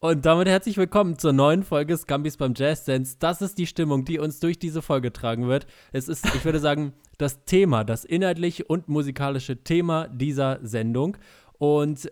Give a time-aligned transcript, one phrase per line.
[0.00, 3.16] Und damit herzlich willkommen zur neuen Folge Scumbies beim Jazz Dance.
[3.18, 5.66] Das ist die Stimmung, die uns durch diese Folge tragen wird.
[5.92, 11.18] Es ist, ich würde sagen, das Thema, das inhaltliche und musikalische Thema dieser Sendung.
[11.58, 12.10] Und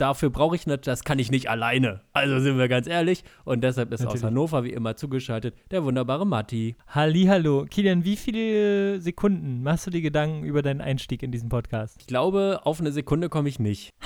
[0.00, 2.00] dafür brauche ich nicht, das kann ich nicht alleine.
[2.12, 3.24] Also sind wir ganz ehrlich.
[3.44, 4.22] Und deshalb ist Natürlich.
[4.22, 6.76] aus Hannover wie immer zugeschaltet der wunderbare Matti.
[6.88, 11.96] Hallo, Kilian, wie viele Sekunden machst du dir Gedanken über deinen Einstieg in diesen Podcast?
[12.00, 13.94] Ich glaube, auf eine Sekunde komme ich nicht.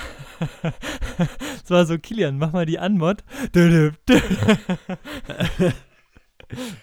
[1.63, 3.23] Es war so, Kilian, mach mal die Anmod.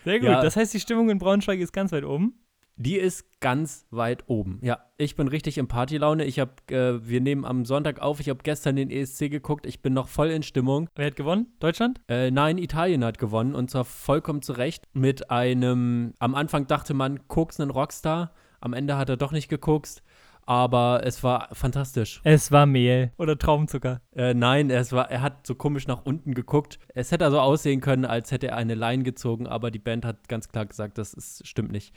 [0.05, 0.29] Sehr gut.
[0.29, 0.43] Ja.
[0.43, 2.35] Das heißt, die Stimmung in Braunschweig ist ganz weit oben.
[2.77, 4.59] Die ist ganz weit oben.
[4.63, 6.25] Ja, ich bin richtig in Partylaune.
[6.25, 8.19] Ich habe, äh, wir nehmen am Sonntag auf.
[8.21, 9.67] Ich habe gestern den ESC geguckt.
[9.67, 10.89] Ich bin noch voll in Stimmung.
[10.95, 11.49] Wer hat gewonnen?
[11.61, 12.01] Deutschland?
[12.09, 16.15] Äh, nein, Italien hat gewonnen und zwar vollkommen zu Recht mit einem.
[16.19, 18.33] Am Anfang dachte man, einen Rockstar.
[18.61, 20.03] Am Ende hat er doch nicht geguckt.
[20.45, 22.21] Aber es war fantastisch.
[22.25, 24.01] Es war Mehl oder Traumzucker.
[24.15, 26.81] Äh, nein, es war, er hat so komisch nach unten geguckt.
[26.95, 30.29] Es hätte also aussehen können, als hätte er eine Line gezogen, aber die Band hat
[30.29, 31.95] ganz klar gesagt, das ist, stimmt nicht.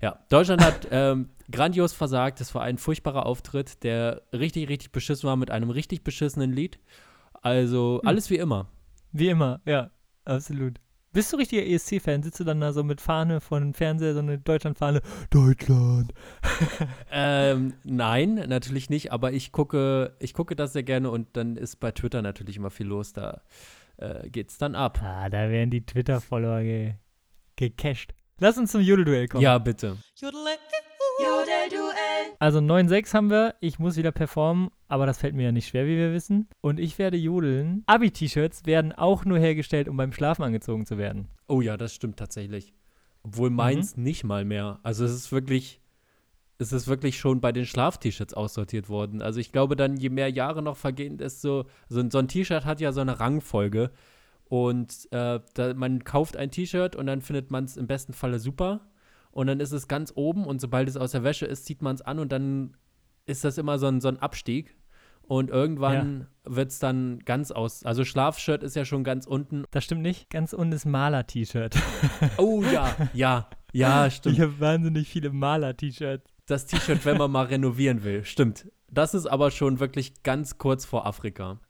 [0.00, 2.40] Ja, Deutschland hat ähm, grandios versagt.
[2.40, 6.78] Es war ein furchtbarer Auftritt, der richtig, richtig beschissen war mit einem richtig beschissenen Lied.
[7.42, 8.08] Also hm.
[8.08, 8.68] alles wie immer.
[9.12, 9.90] Wie immer, ja,
[10.24, 10.80] absolut.
[11.12, 12.22] Bist du richtiger ESC-Fan?
[12.22, 15.00] Sitzt du dann da so mit Fahne vor dem Fernseher, so eine Deutschland-Fahne?
[15.30, 16.12] Deutschland!
[17.10, 21.76] ähm, nein, natürlich nicht, aber ich gucke, ich gucke das sehr gerne und dann ist
[21.76, 23.14] bei Twitter natürlich immer viel los.
[23.14, 23.40] Da
[23.96, 25.00] äh, geht's dann ab.
[25.02, 26.94] Ah, da werden die Twitter-Follower ge
[27.56, 28.14] gecached.
[28.40, 29.42] Lass uns zum Jodelduell kommen.
[29.42, 29.96] Ja, bitte.
[30.20, 30.58] Jodelduell.
[32.38, 33.56] Also 9-6 haben wir.
[33.60, 36.48] Ich muss wieder performen, aber das fällt mir ja nicht schwer, wie wir wissen.
[36.60, 37.82] Und ich werde jodeln.
[37.86, 41.28] Abi-T-Shirts werden auch nur hergestellt, um beim Schlafen angezogen zu werden.
[41.48, 42.72] Oh ja, das stimmt tatsächlich.
[43.24, 44.04] Obwohl meins mhm.
[44.04, 44.78] nicht mal mehr.
[44.84, 45.80] Also es ist wirklich,
[46.58, 49.20] es ist wirklich schon bei den Schlaf-T-Shirts aussortiert worden.
[49.20, 52.80] Also ich glaube dann, je mehr Jahre noch vergehen, desto, so, so ein T-Shirt hat
[52.80, 53.90] ja so eine Rangfolge.
[54.48, 58.38] Und äh, da, man kauft ein T-Shirt und dann findet man es im besten Falle
[58.38, 58.80] super.
[59.30, 61.94] Und dann ist es ganz oben und sobald es aus der Wäsche ist, zieht man
[61.94, 62.76] es an und dann
[63.26, 64.74] ist das immer so ein, so ein Abstieg.
[65.22, 66.54] Und irgendwann ja.
[66.56, 67.84] wird es dann ganz aus.
[67.84, 69.64] Also Schlafshirt ist ja schon ganz unten.
[69.70, 70.30] Das stimmt nicht.
[70.30, 71.76] Ganz unten ist Maler-T-Shirt.
[72.38, 74.36] Oh ja, ja, ja, stimmt.
[74.36, 76.32] Ich habe wahnsinnig viele Maler-T-Shirts.
[76.46, 78.72] Das T-Shirt, wenn man mal renovieren will, stimmt.
[78.90, 81.60] Das ist aber schon wirklich ganz kurz vor Afrika.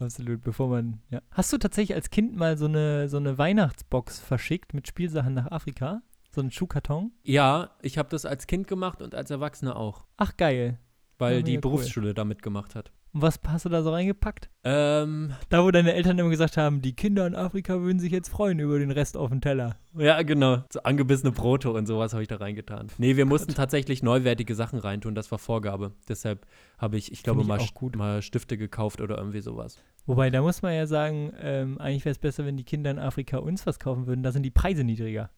[0.00, 1.20] Absolut, bevor man, ja.
[1.30, 5.50] Hast du tatsächlich als Kind mal so eine, so eine Weihnachtsbox verschickt mit Spielsachen nach
[5.50, 6.02] Afrika?
[6.34, 7.12] So einen Schuhkarton?
[7.22, 10.06] Ja, ich habe das als Kind gemacht und als Erwachsener auch.
[10.16, 10.78] Ach, geil.
[11.18, 12.14] Weil ja, die Berufsschule cool.
[12.14, 12.92] damit gemacht hat.
[13.12, 14.50] Und was hast du da so reingepackt?
[14.62, 18.28] Ähm, da, wo deine Eltern immer gesagt haben, die Kinder in Afrika würden sich jetzt
[18.28, 19.76] freuen über den Rest auf dem Teller.
[19.98, 20.62] Ja, genau.
[20.70, 22.86] So angebissene Brote und sowas habe ich da reingetan.
[22.98, 25.16] Nee, wir mussten tatsächlich neuwertige Sachen reintun.
[25.16, 25.92] Das war Vorgabe.
[26.08, 26.46] Deshalb
[26.78, 27.58] habe ich, ich glaube, ich mal,
[27.96, 29.82] mal, Stifte gekauft oder irgendwie sowas.
[30.06, 33.00] Wobei, da muss man ja sagen, ähm, eigentlich wäre es besser, wenn die Kinder in
[33.00, 34.22] Afrika uns was kaufen würden.
[34.22, 35.30] Da sind die Preise niedriger.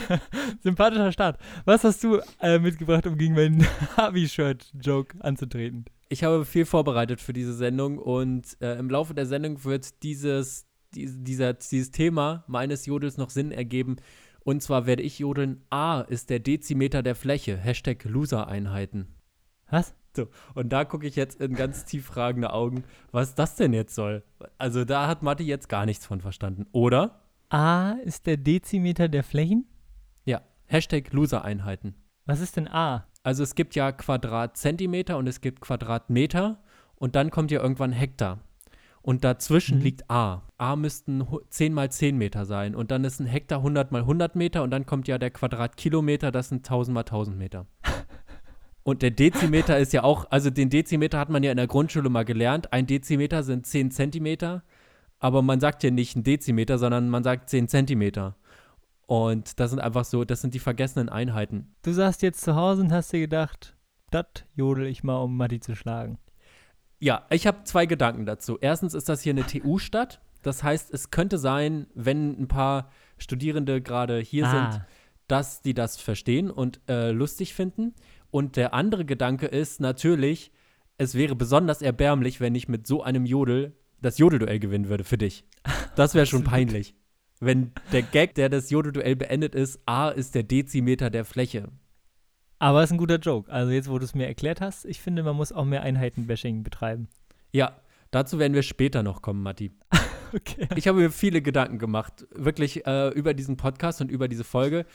[0.62, 1.39] Sympathischer Start.
[1.65, 5.84] Was hast du äh, mitgebracht, um gegen meinen Harvey-Shirt-Joke anzutreten?
[6.09, 10.67] Ich habe viel vorbereitet für diese Sendung und äh, im Laufe der Sendung wird dieses,
[10.94, 13.97] die, dieser, dieses Thema meines Jodels noch Sinn ergeben.
[14.44, 19.09] Und zwar werde ich jodeln, A ist der Dezimeter der Fläche, Hashtag Loser-Einheiten.
[19.69, 19.97] Was?
[20.15, 23.94] So, und da gucke ich jetzt in ganz tief fragende Augen, was das denn jetzt
[23.94, 24.23] soll.
[24.56, 27.21] Also da hat Matti jetzt gar nichts von verstanden, oder?
[27.49, 29.67] A ist der Dezimeter der Flächen?
[30.66, 31.94] Hashtag Loser-Einheiten.
[32.25, 33.06] Was ist denn A?
[33.22, 36.62] Also es gibt ja Quadratzentimeter und es gibt Quadratmeter
[36.97, 38.41] und dann kommt ja irgendwann Hektar.
[39.03, 39.84] Und dazwischen mhm.
[39.84, 40.43] liegt A.
[40.59, 42.75] A müssten 10 mal 10 Meter sein.
[42.75, 44.65] Und dann ist ein Hektar 100 mal 100 Meter.
[44.65, 47.66] Und dann kommt ja der Quadratkilometer, das sind 1000 mal 1000 Meter.
[48.82, 52.08] Und der Dezimeter ist ja auch, also den Dezimeter hat man ja in der Grundschule
[52.08, 52.73] mal gelernt.
[52.73, 54.62] Ein Dezimeter sind 10 Zentimeter
[55.19, 58.37] aber man sagt ja nicht ein Dezimeter, sondern man sagt 10 Zentimeter.
[59.06, 61.75] Und das sind einfach so, das sind die vergessenen Einheiten.
[61.82, 63.76] Du saßt jetzt zu Hause und hast dir gedacht,
[64.11, 66.19] das jodel ich mal, um Matti zu schlagen.
[66.99, 68.58] Ja, ich habe zwei Gedanken dazu.
[68.61, 70.20] Erstens ist das hier eine TU-Stadt.
[70.43, 74.73] Das heißt, es könnte sein, wenn ein paar Studierende gerade hier ah.
[74.73, 74.85] sind,
[75.29, 77.94] dass die das verstehen und äh, lustig finden.
[78.31, 80.53] Und der andere Gedanke ist natürlich,
[80.99, 85.19] es wäre besonders erbärmlich, wenn ich mit so einem Jodel das Jodelduell gewinnen würde für
[85.19, 85.44] dich.
[85.97, 86.94] Das wäre schon peinlich.
[87.41, 91.69] Wenn der Gag, der das Jodelduell beendet ist, A ist der Dezimeter der Fläche.
[92.59, 93.53] Aber es ist ein guter Joke.
[93.53, 96.62] Also jetzt, wo du es mir erklärt hast, ich finde, man muss auch mehr Einheitenbashing
[96.62, 97.09] betreiben.
[97.53, 97.77] Ja,
[98.11, 99.73] dazu werden wir später noch kommen, Matti.
[100.35, 100.67] okay.
[100.77, 104.87] Ich habe mir viele Gedanken gemacht, wirklich äh, über diesen Podcast und über diese Folge.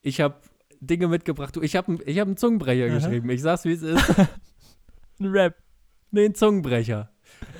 [0.00, 0.36] Ich habe
[0.80, 1.58] Dinge mitgebracht.
[1.60, 2.94] Ich habe ich hab einen Zungenbrecher Aha.
[2.94, 3.28] geschrieben.
[3.28, 4.18] Ich sag's, wie es ist.
[5.20, 5.56] ein Rap.
[6.10, 7.10] Nee, ein Zungenbrecher.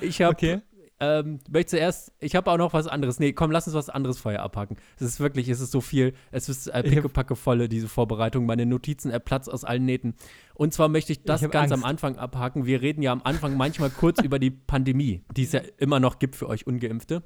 [0.01, 0.61] Ich habe okay.
[1.03, 3.19] Ähm, möchte zuerst, ich habe auch noch was anderes.
[3.19, 4.77] Nee, komm, lass uns was anderes vorher abhaken.
[4.97, 8.45] Es ist wirklich, es ist so viel, es ist äh, pickepacke volle, diese Vorbereitung.
[8.45, 10.13] Meine Notizen Platz aus allen Nähten.
[10.53, 11.83] Und zwar möchte ich das ich ganz Angst.
[11.83, 12.67] am Anfang abhaken.
[12.67, 16.19] Wir reden ja am Anfang manchmal kurz über die Pandemie, die es ja immer noch
[16.19, 17.23] gibt für euch Ungeimpfte.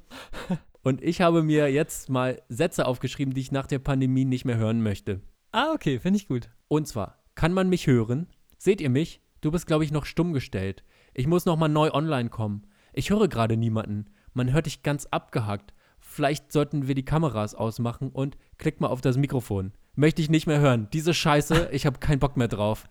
[0.82, 4.56] Und ich habe mir jetzt mal Sätze aufgeschrieben, die ich nach der Pandemie nicht mehr
[4.56, 5.20] hören möchte.
[5.52, 6.48] Ah, okay, finde ich gut.
[6.68, 8.26] Und zwar, kann man mich hören?
[8.56, 9.20] Seht ihr mich?
[9.42, 10.82] Du bist, glaube ich, noch stumm gestellt.
[11.12, 12.66] Ich muss noch mal neu online kommen.
[12.96, 14.06] Ich höre gerade niemanden.
[14.32, 15.74] Man hört dich ganz abgehackt.
[15.98, 19.72] Vielleicht sollten wir die Kameras ausmachen und klick mal auf das Mikrofon.
[19.94, 20.88] Möchte ich nicht mehr hören.
[20.94, 22.88] Diese Scheiße, ich habe keinen Bock mehr drauf.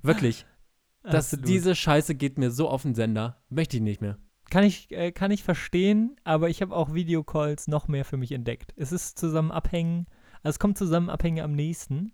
[0.00, 0.46] Wirklich.
[1.02, 3.42] Das, diese Scheiße geht mir so auf den Sender.
[3.50, 4.16] Möchte ich nicht mehr.
[4.48, 8.32] Kann ich, äh, kann ich verstehen, aber ich habe auch Videocalls noch mehr für mich
[8.32, 8.72] entdeckt.
[8.76, 10.06] Es ist zusammen abhängen,
[10.42, 12.12] also es kommt zusammen abhängen am nächsten.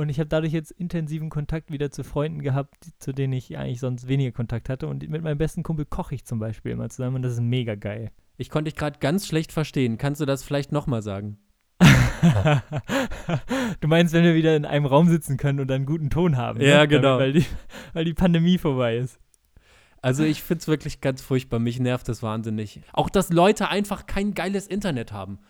[0.00, 3.80] Und ich habe dadurch jetzt intensiven Kontakt wieder zu Freunden gehabt, zu denen ich eigentlich
[3.80, 4.86] sonst weniger Kontakt hatte.
[4.86, 7.74] Und mit meinem besten Kumpel koche ich zum Beispiel immer zusammen und das ist mega
[7.74, 8.10] geil.
[8.38, 9.98] Ich konnte dich gerade ganz schlecht verstehen.
[9.98, 11.36] Kannst du das vielleicht nochmal sagen?
[11.80, 16.62] du meinst, wenn wir wieder in einem Raum sitzen können und einen guten Ton haben.
[16.62, 16.88] Ja, ne?
[16.88, 17.18] genau.
[17.18, 17.44] Weil die,
[17.92, 19.20] weil die Pandemie vorbei ist.
[20.00, 21.58] Also ich finde es wirklich ganz furchtbar.
[21.58, 22.80] Mich nervt das wahnsinnig.
[22.94, 25.40] Auch, dass Leute einfach kein geiles Internet haben.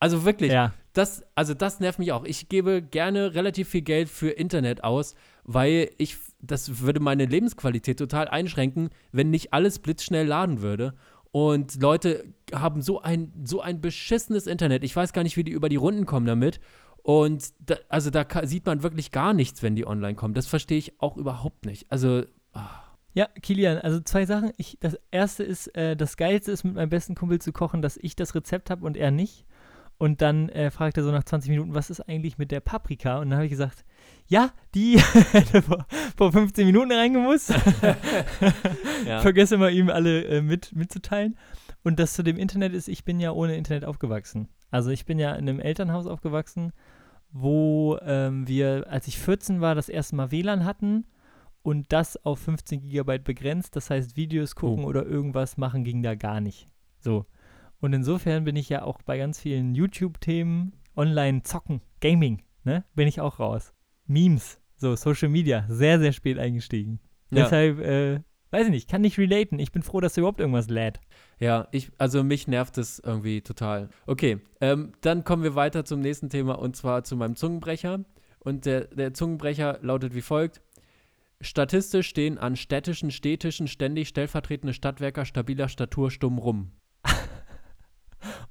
[0.00, 0.72] Also wirklich, ja.
[0.94, 2.24] das, also das nervt mich auch.
[2.24, 5.14] Ich gebe gerne relativ viel Geld für Internet aus,
[5.44, 10.94] weil ich, das würde meine Lebensqualität total einschränken, wenn nicht alles blitzschnell laden würde.
[11.32, 14.82] Und Leute haben so ein, so ein beschissenes Internet.
[14.82, 16.60] Ich weiß gar nicht, wie die über die Runden kommen damit.
[17.02, 20.34] Und da, also da sieht man wirklich gar nichts, wenn die online kommen.
[20.34, 21.90] Das verstehe ich auch überhaupt nicht.
[21.90, 22.24] Also.
[22.54, 22.60] Oh.
[23.12, 24.52] Ja, Kilian, also zwei Sachen.
[24.56, 27.96] Ich, das erste ist, äh, das Geilste ist, mit meinem besten Kumpel zu kochen, dass
[27.96, 29.44] ich das Rezept habe und er nicht.
[30.00, 33.18] Und dann äh, fragt er so nach 20 Minuten, was ist eigentlich mit der Paprika?
[33.18, 33.84] Und dann habe ich gesagt,
[34.28, 34.98] ja, die
[35.32, 35.84] hätte vor,
[36.16, 37.50] vor 15 Minuten reingemusst.
[39.06, 39.20] ja.
[39.20, 41.36] Vergesse mal ihm alle äh, mit, mitzuteilen.
[41.84, 44.48] Und das zu dem Internet ist, ich bin ja ohne Internet aufgewachsen.
[44.70, 46.72] Also ich bin ja in einem Elternhaus aufgewachsen,
[47.30, 51.04] wo ähm, wir, als ich 14 war, das erste Mal WLAN hatten
[51.60, 53.76] und das auf 15 Gigabyte begrenzt.
[53.76, 54.88] Das heißt, Videos gucken oh.
[54.88, 56.68] oder irgendwas machen ging da gar nicht.
[57.00, 57.26] So.
[57.80, 63.08] Und insofern bin ich ja auch bei ganz vielen YouTube-Themen, online zocken, Gaming, ne, bin
[63.08, 63.72] ich auch raus.
[64.06, 67.00] Memes, so Social Media, sehr, sehr spät eingestiegen.
[67.30, 67.44] Ja.
[67.44, 69.58] Deshalb, äh, weiß ich nicht, kann nicht relaten.
[69.58, 71.00] Ich bin froh, dass da überhaupt irgendwas lädt.
[71.38, 73.88] Ja, ich, also mich nervt es irgendwie total.
[74.06, 78.04] Okay, ähm, dann kommen wir weiter zum nächsten Thema und zwar zu meinem Zungenbrecher.
[78.40, 80.62] Und der, der Zungenbrecher lautet wie folgt.
[81.42, 86.72] Statistisch stehen an städtischen, städtischen ständig stellvertretende Stadtwerker stabiler Statur stumm rum.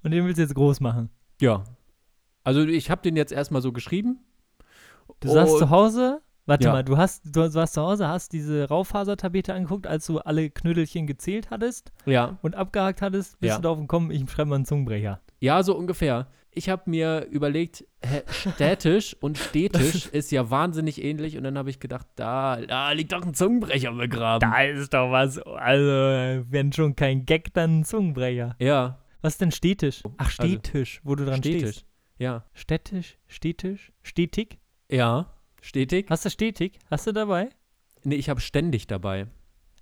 [0.04, 1.10] Und den willst du jetzt groß machen.
[1.42, 1.64] Ja.
[2.44, 4.20] Also ich habe den jetzt erstmal so geschrieben.
[5.20, 6.72] Du saßt zu Hause, warte ja.
[6.72, 11.08] mal, du hast, du warst zu Hause, hast diese Raufasertapete angeguckt, als du alle Knödelchen
[11.08, 12.38] gezählt hattest ja.
[12.42, 13.56] und abgehakt hattest, bist ja.
[13.58, 15.20] du darauf gekommen, ich schreibe mal einen Zungenbrecher.
[15.40, 16.28] Ja, so ungefähr.
[16.52, 21.70] Ich habe mir überlegt, hä, städtisch und städtisch ist ja wahnsinnig ähnlich und dann habe
[21.70, 24.50] ich gedacht, da, da liegt doch ein Zungenbrecher begraben.
[24.50, 28.56] Da ist doch was, also wenn schon kein Gag, dann ein Zungenbrecher.
[28.60, 30.02] Ja, was ist denn städtisch?
[30.18, 31.70] Ach, also Städtisch, also, wo du dran städtisch.
[31.70, 31.86] stehst.
[32.18, 32.46] Ja.
[32.54, 34.60] Städtisch, städtisch, stetig?
[34.90, 36.08] Ja, stetig.
[36.10, 36.80] Hast du stetig?
[36.90, 37.50] Hast du dabei?
[38.04, 39.28] Nee, ich habe ständig dabei.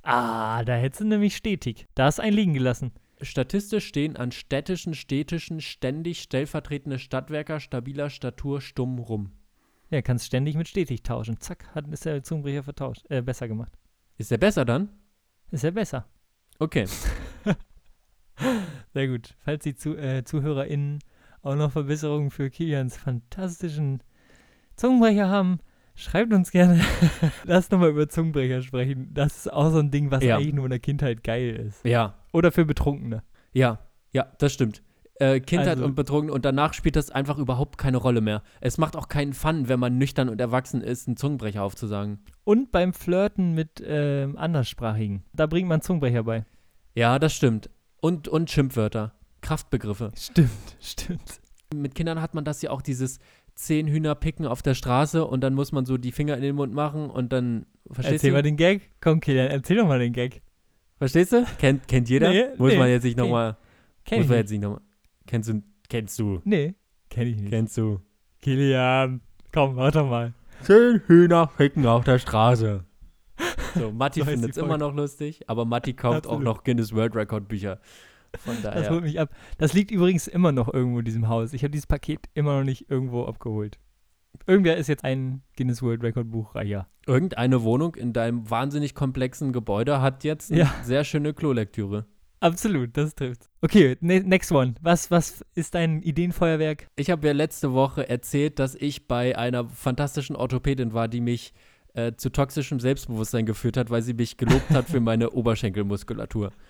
[0.04, 1.86] Ah, da hättest du nämlich stetig.
[1.96, 2.92] Da hast du einen liegen gelassen.
[3.22, 9.32] Statistisch stehen an städtischen, städtischen ständig stellvertretende Stadtwerker stabiler Statur stumm rum.
[9.90, 11.40] Ja, kannst ständig mit stetig tauschen.
[11.40, 13.74] Zack, hat, ist der Zungenbrecher vertauscht, äh, besser gemacht.
[14.18, 14.90] Ist der besser dann?
[15.52, 16.06] Ist er besser.
[16.60, 16.86] Okay.
[18.94, 19.36] Sehr gut.
[19.40, 21.00] Falls die Zu äh, ZuhörerInnen
[21.42, 24.04] auch noch Verbesserungen für Kilians fantastischen
[24.76, 25.60] Zungenbrecher haben,
[25.96, 26.82] schreibt uns gerne.
[27.46, 29.12] Lass nochmal über Zungenbrecher sprechen.
[29.14, 30.38] Das ist auch so ein Ding, was ja.
[30.38, 31.84] eigentlich nur in der Kindheit geil ist.
[31.86, 32.16] Ja.
[32.32, 33.24] Oder für Betrunkene.
[33.54, 33.80] Ja,
[34.12, 34.84] ja, das stimmt.
[35.20, 38.44] Äh, Kindheit also, und Betrunken und danach spielt das einfach überhaupt keine Rolle mehr.
[38.62, 42.20] Es macht auch keinen Fun, wenn man nüchtern und erwachsen ist, einen Zungenbrecher aufzusagen.
[42.44, 45.24] Und beim Flirten mit äh, Anderssprachigen.
[45.34, 46.46] Da bringt man Zungenbrecher bei.
[46.94, 47.72] Ja, das stimmt.
[48.08, 49.12] Und, und Schimpfwörter.
[49.42, 50.14] Kraftbegriffe.
[50.16, 51.42] Stimmt, stimmt.
[51.76, 53.20] Mit Kindern hat man das ja auch, dieses
[53.54, 56.56] zehn Hühner picken auf der Straße und dann muss man so die Finger in den
[56.56, 58.38] Mund machen und dann, verstehst erzähl du?
[58.38, 58.90] mal den Gag.
[59.02, 60.42] Komm, Kilian, erzähl doch mal den Gag.
[61.00, 61.46] Verstehst du?
[61.60, 62.30] Kennt, kennt jeder?
[62.30, 63.58] Nee, muss nee, man jetzt nicht nochmal.
[64.06, 64.82] Kenn muss man jetzt nicht nochmal.
[65.26, 65.62] Kennst du?
[65.90, 66.40] Kennst du?
[66.46, 66.76] Nee,
[67.10, 67.50] kenn ich nicht.
[67.50, 68.00] Kennst du?
[68.42, 69.20] Kilian,
[69.52, 70.34] komm, warte mal.
[70.62, 72.86] Zehn Hühner picken auf der Straße.
[73.78, 76.38] So, Matti findet es immer noch lustig, aber Matti kauft Absolut.
[76.40, 77.80] auch noch Guinness World Record Bücher.
[78.40, 78.82] Von daher.
[78.82, 79.30] Das holt mich ab.
[79.58, 81.54] Das liegt übrigens immer noch irgendwo in diesem Haus.
[81.54, 83.80] Ich habe dieses Paket immer noch nicht irgendwo abgeholt.
[84.46, 86.88] Irgendwer ist jetzt ein Guinness World Record Buchreicher.
[87.08, 90.76] Irgendeine Wohnung in deinem wahnsinnig komplexen Gebäude hat jetzt eine Ja.
[90.84, 92.06] sehr schöne Klolektüre.
[92.40, 93.50] Absolut, das trifft.
[93.62, 94.76] Okay, ne next one.
[94.82, 96.88] Was, was ist dein Ideenfeuerwerk?
[96.96, 101.54] Ich habe ja letzte Woche erzählt, dass ich bei einer fantastischen Orthopädin war, die mich
[101.98, 106.52] äh, zu toxischem Selbstbewusstsein geführt hat, weil sie mich gelobt hat für meine Oberschenkelmuskulatur.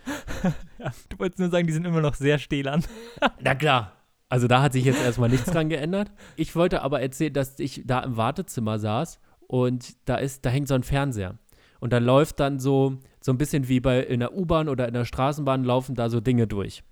[0.80, 2.84] Ja, du wolltest nur sagen, die sind immer noch sehr stählern.
[3.42, 3.94] Na klar.
[4.30, 6.12] Also da hat sich jetzt erstmal nichts dran geändert.
[6.36, 10.68] Ich wollte aber erzählen, dass ich da im Wartezimmer saß und da ist, da hängt
[10.68, 11.40] so ein Fernseher.
[11.80, 14.94] Und da läuft dann so, so ein bisschen wie bei in der U-Bahn oder in
[14.94, 16.84] der Straßenbahn laufen da so Dinge durch.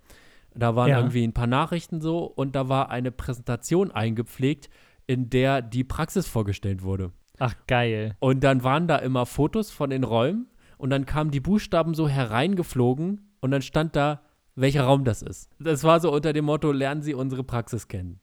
[0.54, 0.98] Da waren Ja.
[0.98, 4.68] irgendwie ein paar Nachrichten so und da war eine Präsentation eingepflegt,
[5.06, 7.12] in der die Praxis vorgestellt wurde.
[7.38, 8.16] Ach, geil.
[8.18, 12.08] Und dann waren da immer Fotos von den Räumen und dann kamen die Buchstaben so
[12.08, 14.22] hereingeflogen und dann stand da,
[14.54, 15.50] welcher Raum das ist.
[15.58, 18.20] Das war so unter dem Motto, lernen Sie unsere Praxis kennen.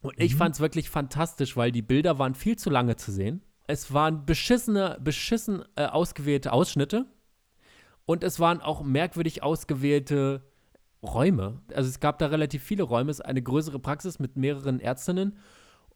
[0.00, 0.38] Und ich Mhm.
[0.38, 3.42] fand es wirklich fantastisch, weil die Bilder waren viel zu lange zu sehen.
[3.66, 7.06] Es waren beschissene, beschissen äh, ausgewählte Ausschnitte
[8.06, 10.42] und es waren auch merkwürdig ausgewählte
[11.02, 11.60] Räume.
[11.74, 13.10] Also es gab da relativ viele Räume.
[13.10, 15.36] Es ist eine größere Praxis mit mehreren Ärztinnen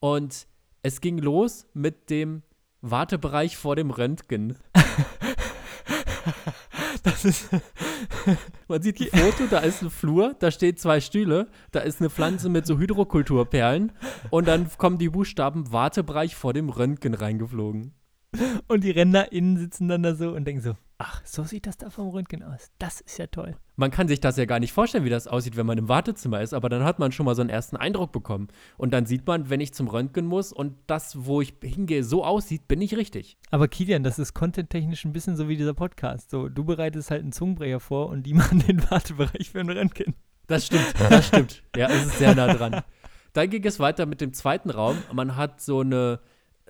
[0.00, 0.46] und
[0.84, 2.42] es ging los mit dem
[2.82, 4.56] Wartebereich vor dem Röntgen.
[7.02, 7.50] Das ist.
[8.68, 12.08] Man sieht ein Foto, da ist ein Flur, da stehen zwei Stühle, da ist eine
[12.08, 13.92] Pflanze mit so Hydrokulturperlen
[14.30, 17.92] und dann kommen die Buchstaben Wartebereich vor dem Röntgen reingeflogen.
[18.68, 21.90] Und die RennerInnen sitzen dann da so und denken so: Ach, so sieht das da
[21.90, 22.70] vom Röntgen aus.
[22.78, 23.56] Das ist ja toll.
[23.74, 26.40] Man kann sich das ja gar nicht vorstellen, wie das aussieht, wenn man im Wartezimmer
[26.40, 28.46] ist, aber dann hat man schon mal so einen ersten Eindruck bekommen.
[28.76, 32.24] Und dann sieht man, wenn ich zum Röntgen muss und das, wo ich hingehe, so
[32.24, 33.36] aussieht, bin ich richtig.
[33.50, 36.30] Aber Kilian, das ist contenttechnisch ein bisschen so wie dieser Podcast.
[36.30, 40.14] So, du bereitest halt einen Zungenbrecher vor und die machen den Wartebereich für ein Röntgen.
[40.46, 41.62] Das stimmt, das stimmt.
[41.74, 42.82] Ja, es ist sehr nah dran.
[43.32, 44.96] Dann ging es weiter mit dem zweiten Raum.
[45.12, 46.20] Man hat so eine,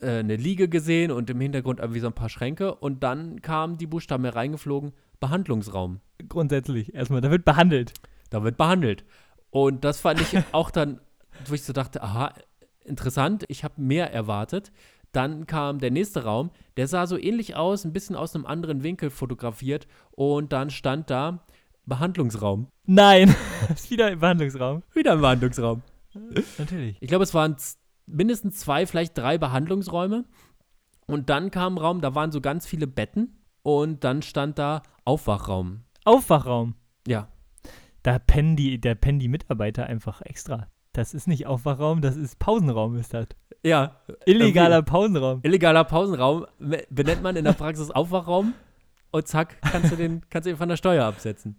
[0.00, 2.74] äh, eine Liege gesehen und im Hintergrund irgendwie so ein paar Schränke.
[2.74, 6.00] Und dann kamen die Buchstaben hereingeflogen: Behandlungsraum.
[6.28, 7.92] Grundsätzlich, erstmal, da wird behandelt.
[8.30, 9.04] Da wird behandelt.
[9.50, 11.00] Und das fand ich auch dann,
[11.46, 12.32] wo ich so dachte: aha,
[12.84, 14.72] interessant, ich habe mehr erwartet.
[15.12, 18.82] Dann kam der nächste Raum, der sah so ähnlich aus, ein bisschen aus einem anderen
[18.82, 19.86] Winkel fotografiert.
[20.10, 21.44] Und dann stand da
[21.86, 22.66] Behandlungsraum.
[22.86, 23.34] Nein,
[23.72, 24.82] ist wieder im Behandlungsraum.
[24.92, 25.82] Wieder ein Behandlungsraum.
[26.58, 26.96] Natürlich.
[27.00, 27.56] Ich glaube, es waren
[28.06, 30.24] mindestens zwei, vielleicht drei Behandlungsräume.
[31.06, 33.38] Und dann kam ein Raum, da waren so ganz viele Betten.
[33.62, 35.84] Und dann stand da Aufwachraum.
[36.04, 36.74] Aufwachraum.
[37.06, 37.28] Ja.
[38.02, 40.68] Da pennen die, da pennen die Mitarbeiter einfach extra.
[40.92, 43.26] Das ist nicht Aufwachraum, das ist Pausenraum, ist das.
[43.64, 44.00] Ja.
[44.26, 45.40] Illegaler Pausenraum.
[45.42, 46.46] Illegaler Pausenraum
[46.90, 48.54] benennt man in der Praxis Aufwachraum.
[49.10, 51.56] Und zack, kannst du den, kannst du ihn von der Steuer absetzen.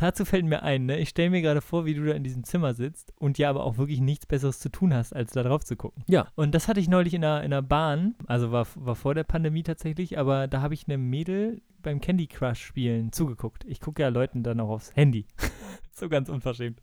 [0.00, 0.98] Dazu fällt mir ein, ne?
[0.98, 3.64] ich stelle mir gerade vor, wie du da in diesem Zimmer sitzt und ja aber
[3.64, 6.04] auch wirklich nichts Besseres zu tun hast, als da drauf zu gucken.
[6.08, 6.26] Ja.
[6.36, 9.24] Und das hatte ich neulich in einer, in einer Bahn, also war, war vor der
[9.24, 13.66] Pandemie tatsächlich, aber da habe ich einem Mädel beim Candy Crush spielen zugeguckt.
[13.66, 15.26] Ich gucke ja Leuten dann auch aufs Handy.
[15.92, 16.80] so ganz unverschämt.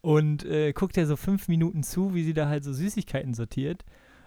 [0.00, 3.84] Und äh, guckt ja so fünf Minuten zu, wie sie da halt so Süßigkeiten sortiert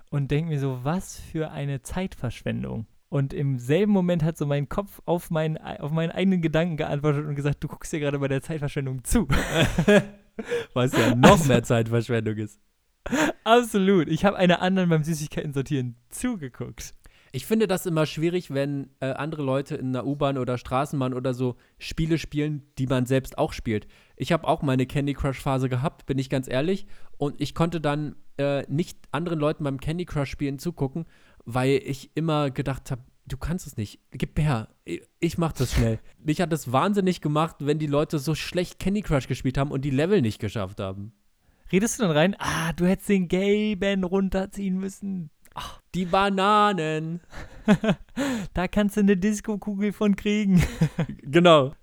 [0.09, 2.87] und denkt mir so, was für eine Zeitverschwendung.
[3.11, 7.25] Und im selben Moment hat so mein Kopf auf meinen, auf meinen eigenen Gedanken geantwortet
[7.25, 9.27] und gesagt, du guckst dir gerade bei der Zeitverschwendung zu.
[10.73, 12.61] Was ja noch mehr Zeitverschwendung ist.
[13.43, 14.07] Absolut.
[14.07, 16.93] Ich habe einer anderen beim Süßigkeiten sortieren zugeguckt.
[17.33, 21.33] Ich finde das immer schwierig, wenn äh, andere Leute in einer U-Bahn oder Straßenbahn oder
[21.33, 23.87] so Spiele spielen, die man selbst auch spielt.
[24.15, 26.87] Ich habe auch meine Candy Crush Phase gehabt, bin ich ganz ehrlich,
[27.17, 31.05] und ich konnte dann äh, nicht anderen Leuten beim Candy Crush Spielen zugucken,
[31.45, 34.67] weil ich immer gedacht habe, du kannst es nicht, gib mir her,
[35.19, 36.00] ich, mach das schnell.
[36.19, 39.81] Mich hat es wahnsinnig gemacht, wenn die Leute so schlecht Candy Crush gespielt haben und
[39.81, 41.13] die Level nicht geschafft haben.
[41.71, 42.36] Redest du dann rein?
[42.39, 45.29] Ah, du hättest den gelben runterziehen müssen.
[45.95, 47.21] Die Bananen.
[48.53, 50.62] Da kannst du eine Disco-Kugel von kriegen.
[51.24, 51.74] Genau.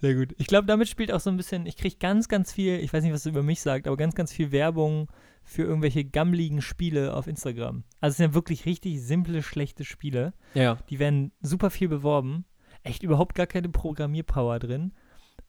[0.00, 0.34] Sehr gut.
[0.38, 3.02] Ich glaube, damit spielt auch so ein bisschen, ich kriege ganz, ganz viel, ich weiß
[3.02, 5.08] nicht, was es über mich sagt, aber ganz, ganz viel Werbung
[5.50, 7.82] für irgendwelche gammeligen Spiele auf Instagram.
[8.00, 10.32] Also es sind ja wirklich richtig simple, schlechte Spiele.
[10.54, 10.78] Ja.
[10.88, 12.44] Die werden super viel beworben.
[12.84, 14.92] Echt überhaupt gar keine Programmierpower drin.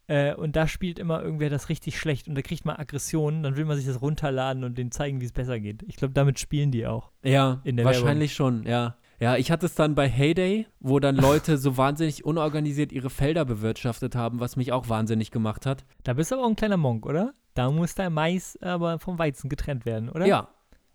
[0.07, 3.55] Äh, und da spielt immer irgendwer das richtig schlecht und da kriegt man Aggressionen, dann
[3.55, 5.83] will man sich das runterladen und denen zeigen, wie es besser geht.
[5.83, 7.11] Ich glaube, damit spielen die auch.
[7.23, 8.97] Ja, wahrscheinlich schon, ja.
[9.19, 13.45] Ja, ich hatte es dann bei Heyday, wo dann Leute so wahnsinnig unorganisiert ihre Felder
[13.45, 15.85] bewirtschaftet haben, was mich auch wahnsinnig gemacht hat.
[16.03, 17.35] Da bist du aber auch ein kleiner Monk, oder?
[17.53, 20.25] Da muss der Mais aber vom Weizen getrennt werden, oder?
[20.25, 20.49] Ja,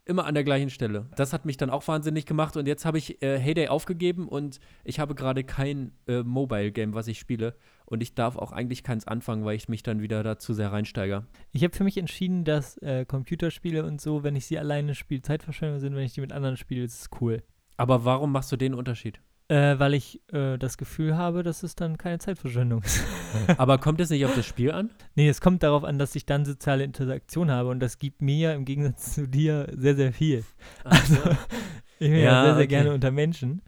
[0.06, 1.06] immer an der gleichen Stelle.
[1.16, 4.60] Das hat mich dann auch wahnsinnig gemacht und jetzt habe ich äh, Heyday aufgegeben und
[4.84, 7.54] ich habe gerade kein äh, Mobile-Game, was ich spiele.
[7.86, 10.72] und ich darf auch eigentlich keins anfangen, weil ich mich dann wieder da zu sehr
[10.72, 11.24] reinsteige.
[11.52, 15.22] Ich habe für mich entschieden, dass äh, Computerspiele und so, wenn ich sie alleine spiele,
[15.22, 17.42] Zeitverschwendung sind, wenn ich die mit anderen spiele, ist es cool.
[17.76, 19.20] Aber warum machst du den Unterschied?
[19.48, 23.04] Äh, weil ich äh, das Gefühl habe, dass es dann keine Zeitverschwendung ist.
[23.58, 24.90] Aber kommt es nicht auf das Spiel an?
[25.14, 28.36] Nee, es kommt darauf an, dass ich dann soziale Interaktion habe und das gibt mir
[28.36, 30.44] ja im Gegensatz zu dir sehr, sehr viel.
[30.82, 31.14] Also,
[32.00, 32.66] ich bin ja, ja sehr, sehr okay.
[32.66, 33.62] gerne unter Menschen.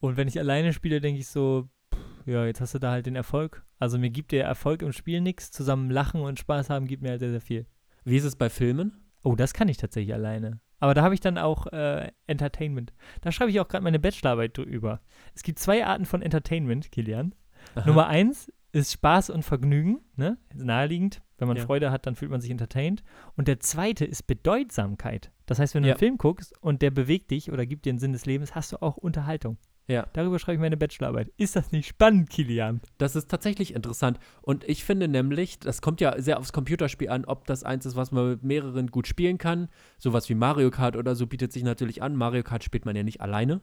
[0.00, 3.04] Und wenn ich alleine spiele, denke ich so, pff, ja, jetzt hast du da halt
[3.04, 3.64] den Erfolg.
[3.78, 5.50] Also mir gibt der Erfolg im Spiel nichts.
[5.50, 7.66] Zusammen lachen und Spaß haben gibt mir halt sehr, sehr viel.
[8.04, 9.04] Wie ist es bei Filmen?
[9.24, 10.60] Oh, das kann ich tatsächlich alleine.
[10.80, 12.92] Aber da habe ich dann auch äh, Entertainment.
[13.20, 15.00] Da schreibe ich auch gerade meine Bachelorarbeit drüber.
[15.34, 17.34] Es gibt zwei Arten von Entertainment, Kilian.
[17.74, 17.86] Aha.
[17.86, 20.38] Nummer eins ist Spaß und Vergnügen, ne?
[20.54, 21.22] Naheliegend.
[21.38, 21.64] Wenn man ja.
[21.64, 23.02] Freude hat, dann fühlt man sich entertained.
[23.36, 25.30] Und der zweite ist Bedeutsamkeit.
[25.46, 25.94] Das heißt, wenn du ja.
[25.94, 28.72] einen Film guckst und der bewegt dich oder gibt dir einen Sinn des Lebens, hast
[28.72, 29.56] du auch Unterhaltung.
[29.88, 30.06] Ja.
[30.12, 31.32] Darüber schreibe ich meine Bachelorarbeit.
[31.38, 32.82] Ist das nicht spannend, Kilian?
[32.98, 34.20] Das ist tatsächlich interessant.
[34.42, 37.96] Und ich finde nämlich, das kommt ja sehr aufs Computerspiel an, ob das eins ist,
[37.96, 39.68] was man mit mehreren gut spielen kann.
[39.96, 42.16] Sowas wie Mario Kart oder so bietet sich natürlich an.
[42.16, 43.62] Mario Kart spielt man ja nicht alleine.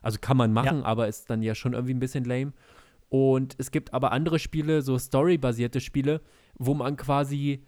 [0.00, 0.84] Also kann man machen, ja.
[0.84, 2.54] aber ist dann ja schon irgendwie ein bisschen lame.
[3.10, 6.22] Und es gibt aber andere Spiele, so storybasierte Spiele,
[6.54, 7.64] wo man quasi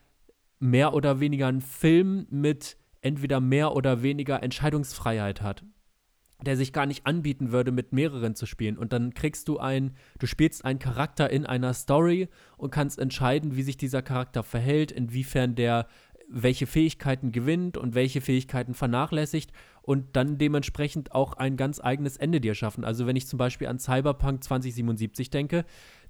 [0.60, 5.62] mehr oder weniger einen Film mit entweder mehr oder weniger Entscheidungsfreiheit hat
[6.44, 8.78] der sich gar nicht anbieten würde, mit mehreren zu spielen.
[8.78, 13.56] Und dann kriegst du ein, du spielst einen Charakter in einer Story und kannst entscheiden,
[13.56, 15.88] wie sich dieser Charakter verhält, inwiefern der
[16.30, 22.40] welche Fähigkeiten gewinnt und welche Fähigkeiten vernachlässigt und dann dementsprechend auch ein ganz eigenes Ende
[22.40, 22.84] dir schaffen.
[22.84, 25.64] Also wenn ich zum Beispiel an Cyberpunk 2077 denke,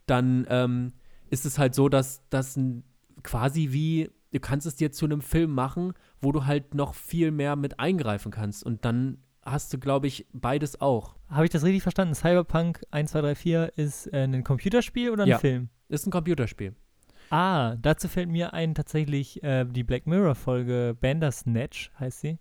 [0.06, 0.92] dann ähm,
[1.30, 2.58] ist es halt so, dass das
[3.22, 7.30] quasi wie, du kannst es dir zu einem Film machen, wo du halt noch viel
[7.30, 11.16] mehr mit eingreifen kannst und dann hast du, glaube ich, beides auch.
[11.28, 12.14] Habe ich das richtig verstanden?
[12.14, 15.68] Cyberpunk 1234 ist äh, ein Computerspiel oder ein ja, Film?
[15.88, 16.74] Ist ein Computerspiel.
[17.30, 22.38] Ah, dazu fällt mir ein tatsächlich äh, die Black Mirror-Folge Bandersnatch, heißt sie.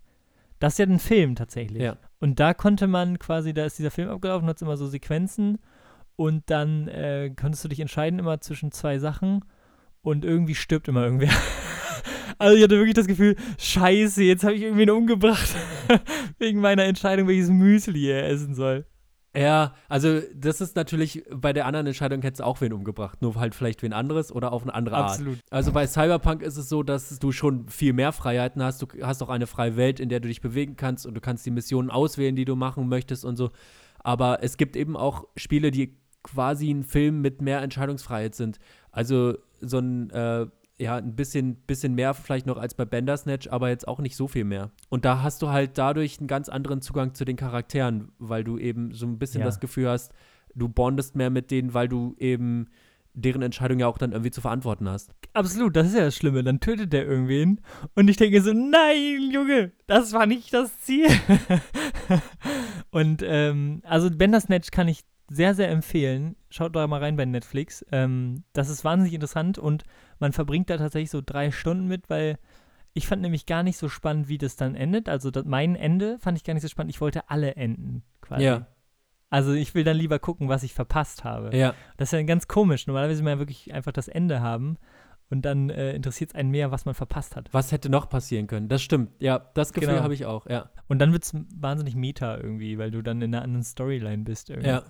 [0.58, 1.82] Das ist ja ein Film tatsächlich.
[1.82, 1.96] Ja.
[2.20, 5.58] Und da konnte man quasi, da ist dieser Film abgelaufen, hat immer so Sequenzen
[6.16, 9.44] und dann äh, konntest du dich entscheiden immer zwischen zwei Sachen
[10.02, 11.30] und irgendwie stirbt immer irgendwer.
[12.38, 15.48] Also ich hatte wirklich das Gefühl, scheiße, jetzt habe ich irgendwen umgebracht.
[16.38, 18.86] Wegen meiner Entscheidung, welches Müsli er essen soll.
[19.36, 23.34] Ja, also das ist natürlich, bei der anderen Entscheidung hättest du auch wen umgebracht, nur
[23.36, 25.10] halt vielleicht wen anderes oder auf eine andere Art.
[25.10, 25.38] Absolut.
[25.50, 28.82] Also bei Cyberpunk ist es so, dass du schon viel mehr Freiheiten hast.
[28.82, 31.44] Du hast auch eine freie Welt, in der du dich bewegen kannst und du kannst
[31.44, 33.50] die Missionen auswählen, die du machen möchtest und so.
[33.98, 38.58] Aber es gibt eben auch Spiele, die quasi ein Film mit mehr Entscheidungsfreiheit sind.
[38.90, 40.46] Also so ein äh,
[40.80, 44.28] ja, ein bisschen, bisschen mehr vielleicht noch als bei Bandersnatch, aber jetzt auch nicht so
[44.28, 44.70] viel mehr.
[44.88, 48.58] Und da hast du halt dadurch einen ganz anderen Zugang zu den Charakteren, weil du
[48.58, 49.46] eben so ein bisschen ja.
[49.46, 50.12] das Gefühl hast,
[50.54, 52.68] du bondest mehr mit denen, weil du eben
[53.14, 55.12] deren Entscheidung ja auch dann irgendwie zu verantworten hast.
[55.32, 56.44] Absolut, das ist ja das Schlimme.
[56.44, 57.60] Dann tötet der irgendwen
[57.94, 61.08] und ich denke so, nein, Junge, das war nicht das Ziel.
[62.90, 66.36] und ähm, also Bandersnatch kann ich sehr, sehr empfehlen.
[66.50, 67.84] Schaut da mal rein bei Netflix.
[67.92, 69.84] Ähm, das ist wahnsinnig interessant und
[70.18, 72.38] man verbringt da tatsächlich so drei Stunden mit, weil
[72.94, 75.08] ich fand nämlich gar nicht so spannend, wie das dann endet.
[75.08, 76.90] Also das, mein Ende fand ich gar nicht so spannend.
[76.90, 78.44] Ich wollte alle enden quasi.
[78.44, 78.66] Ja.
[79.30, 81.54] Also ich will dann lieber gucken, was ich verpasst habe.
[81.56, 81.74] Ja.
[81.98, 82.86] Das ist ja ganz komisch.
[82.86, 84.78] Normalerweise will man ja wirklich einfach das Ende haben
[85.28, 87.52] und dann äh, interessiert es einen mehr, was man verpasst hat.
[87.52, 88.68] Was hätte noch passieren können?
[88.68, 89.10] Das stimmt.
[89.18, 90.02] Ja, das Gefühl genau.
[90.02, 90.70] habe ich auch, ja.
[90.88, 94.48] Und dann wird es wahnsinnig meta irgendwie, weil du dann in einer anderen Storyline bist
[94.48, 94.70] irgendwie.
[94.70, 94.82] Ja.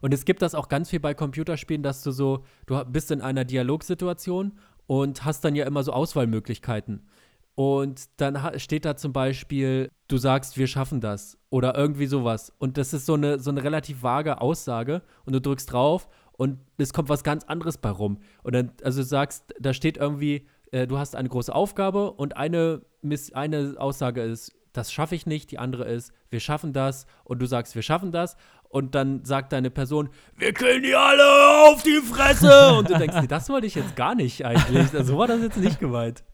[0.00, 3.20] Und es gibt das auch ganz viel bei Computerspielen, dass du so, du bist in
[3.20, 7.06] einer Dialogsituation und hast dann ja immer so Auswahlmöglichkeiten.
[7.54, 12.52] Und dann steht da zum Beispiel, du sagst, wir schaffen das oder irgendwie sowas.
[12.58, 16.58] Und das ist so eine, so eine relativ vage Aussage und du drückst drauf und
[16.76, 18.18] es kommt was ganz anderes bei rum.
[18.42, 22.36] Und dann, also du sagst, da steht irgendwie, äh, du hast eine große Aufgabe und
[22.36, 22.82] eine,
[23.32, 27.46] eine Aussage ist, das schaffe ich nicht, die andere ist, wir schaffen das und du
[27.46, 28.36] sagst, wir schaffen das
[28.68, 33.28] und dann sagt deine Person, wir killen die alle auf die Fresse und du denkst,
[33.28, 36.24] das wollte ich jetzt gar nicht eigentlich, also, so war das jetzt nicht gemeint.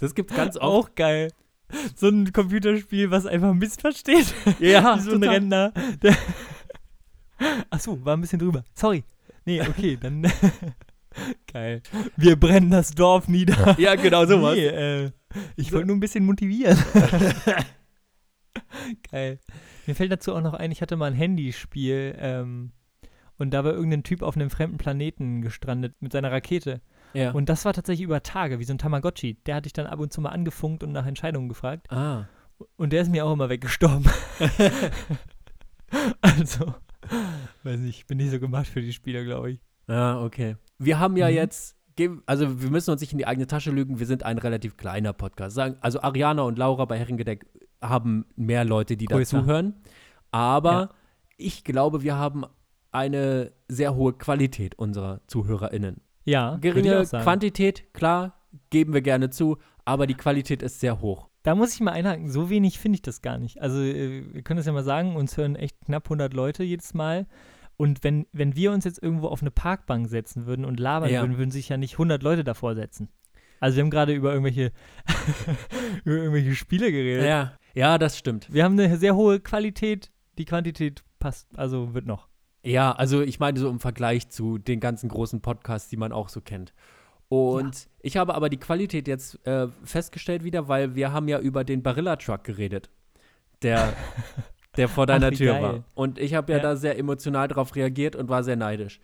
[0.00, 0.64] Das gibt ganz oft.
[0.64, 1.30] Auch geil.
[1.94, 4.32] So ein Computerspiel, was einfach missversteht.
[4.60, 5.34] Ja, so ein total.
[5.34, 5.72] Rentner.
[6.02, 6.16] Der
[7.70, 8.64] Achso, war ein bisschen drüber.
[8.74, 9.04] Sorry.
[9.44, 10.30] Nee, okay, dann.
[11.52, 11.82] Geil.
[12.16, 13.76] Wir brennen das Dorf nieder.
[13.78, 14.54] Ja, genau sowas.
[14.54, 15.10] Nee, äh,
[15.56, 16.78] ich wollte nur ein bisschen motivieren.
[19.10, 19.38] Geil.
[19.86, 22.72] Mir fällt dazu auch noch ein, ich hatte mal ein Handyspiel ähm,
[23.38, 26.80] und da war irgendein Typ auf einem fremden Planeten gestrandet mit seiner Rakete.
[27.14, 27.30] Ja.
[27.32, 29.38] Und das war tatsächlich über Tage, wie so ein Tamagotchi.
[29.46, 31.90] Der hatte ich dann ab und zu mal angefunkt und nach Entscheidungen gefragt.
[31.90, 32.24] Ah.
[32.76, 34.10] Und der ist mir auch immer weggestorben.
[36.20, 36.74] also,
[37.62, 39.60] weiß nicht, ich bin nicht so gemacht für die Spieler, glaube ich.
[39.88, 40.56] Ja, okay.
[40.78, 41.34] Wir haben ja Mhm.
[41.34, 41.76] jetzt,
[42.26, 45.12] also wir müssen uns nicht in die eigene Tasche lügen, wir sind ein relativ kleiner
[45.12, 45.58] Podcast.
[45.58, 47.46] Also Ariana und Laura bei Herrengedeck
[47.82, 49.38] haben mehr Leute, die Größer.
[49.38, 49.74] dazuhören.
[50.30, 50.90] Aber Ja.
[51.36, 52.44] ich glaube, wir haben
[52.92, 56.00] eine sehr hohe Qualität unserer ZuhörerInnen.
[56.24, 57.04] Ja, Geringe.
[57.06, 58.34] Quantität, klar,
[58.70, 61.28] geben wir gerne zu, aber die Qualität ist sehr hoch.
[61.42, 63.60] Da muss ich mal einhaken, so wenig finde ich das gar nicht.
[63.62, 66.92] Also, äh, wir können das ja mal sagen, uns hören echt knapp 100 Leute jedes
[66.94, 67.26] Mal.
[67.76, 71.20] Und wenn, wenn wir uns jetzt irgendwo auf eine Parkbank setzen würden und labern Ja.
[71.20, 73.10] würden, würden sich ja nicht 100 Leute davor setzen.
[73.60, 74.72] Also, wir haben gerade über irgendwelche,
[76.04, 77.26] über irgendwelche Spiele geredet.
[77.26, 78.52] Ja, ja, das stimmt.
[78.52, 82.28] Wir haben eine sehr hohe Qualität, die Quantität passt, also wird noch.
[82.64, 86.28] Ja, also ich meine so im Vergleich zu den ganzen großen Podcasts, die man auch
[86.28, 86.74] so kennt.
[87.28, 91.64] Und ich habe aber die Qualität jetzt äh, festgestellt wieder, weil wir haben ja über
[91.64, 92.88] den Barilla Truck geredet,
[93.62, 93.92] der,
[94.76, 95.62] der vor deiner Ach, Tür geil.
[95.62, 95.84] war.
[95.94, 96.62] Und ich habe ja, Ja.
[96.64, 99.00] da sehr emotional drauf reagiert und war sehr neidisch.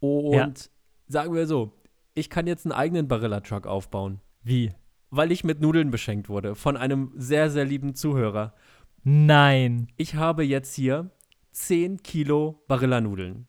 [0.00, 0.70] Und
[1.08, 1.72] sagen wir so,
[2.14, 4.72] ich kann jetzt einen eigenen Barilla Truck aufbauen, Wie?
[5.16, 8.54] Weil ich mit Nudeln beschenkt wurde von einem sehr, sehr lieben Zuhörer.
[9.02, 9.88] Nein.
[9.96, 11.10] Ich habe jetzt hier
[11.52, 13.46] 10 Kilo Barilla-Nudeln.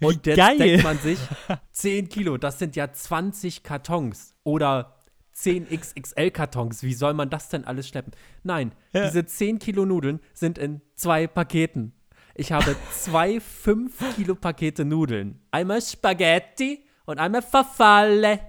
[0.00, 0.58] Wie Und jetzt geil.
[0.58, 1.18] denkt man sich,
[1.72, 4.94] 10 Kilo, das sind ja 20 Kartons oder
[5.32, 6.82] 10 XXL-Kartons.
[6.82, 8.12] Wie soll man das denn alles schleppen?
[8.42, 9.04] Nein, Ja.
[9.06, 11.92] diese 10 Kilo Nudeln sind in zwei Paketen.
[12.34, 15.40] Ich habe zwei 5 Kilo Pakete Nudeln.
[15.50, 18.40] Einmal Spaghetti und einmal Verfalle.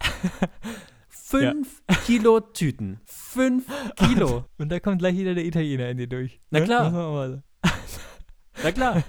[1.40, 3.00] 5 Kilo Tüten.
[3.06, 3.64] 5
[3.96, 4.44] Kilo.
[4.58, 6.40] Und da kommt gleich wieder der Italiener in dir durch.
[6.50, 6.64] Na Ne?
[6.64, 6.86] klar.
[6.88, 7.42] Auch mal.
[8.62, 9.02] Na klar.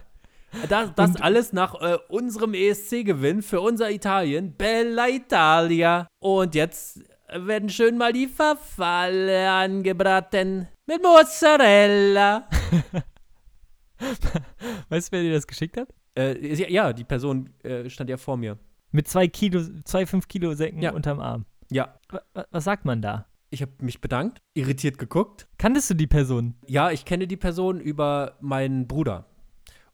[0.69, 4.55] Das, das Und- alles nach äh, unserem ESC-Gewinn für unser Italien.
[4.55, 6.07] Bella Italia.
[6.19, 7.01] Und jetzt
[7.33, 10.67] werden schön mal die Verfalle angebraten.
[10.87, 12.47] Mit Mozzarella.
[14.89, 15.89] Weißt du, wer dir das geschickt hat?
[16.17, 18.57] Äh, ja, ja, die Person äh, stand ja vor mir.
[18.91, 20.91] Mit zwei Kilo, zwei fünf Kilo Säcken Ja.
[20.91, 21.45] unterm Arm.
[21.71, 23.25] Ja, Wa- wa- Was sagt man da?
[23.49, 25.47] ich habe mich bedankt, irritiert geguckt.
[25.57, 26.55] Kanntest du die Person?
[26.67, 29.25] Ja, ich kenne die Person über meinen Bruder.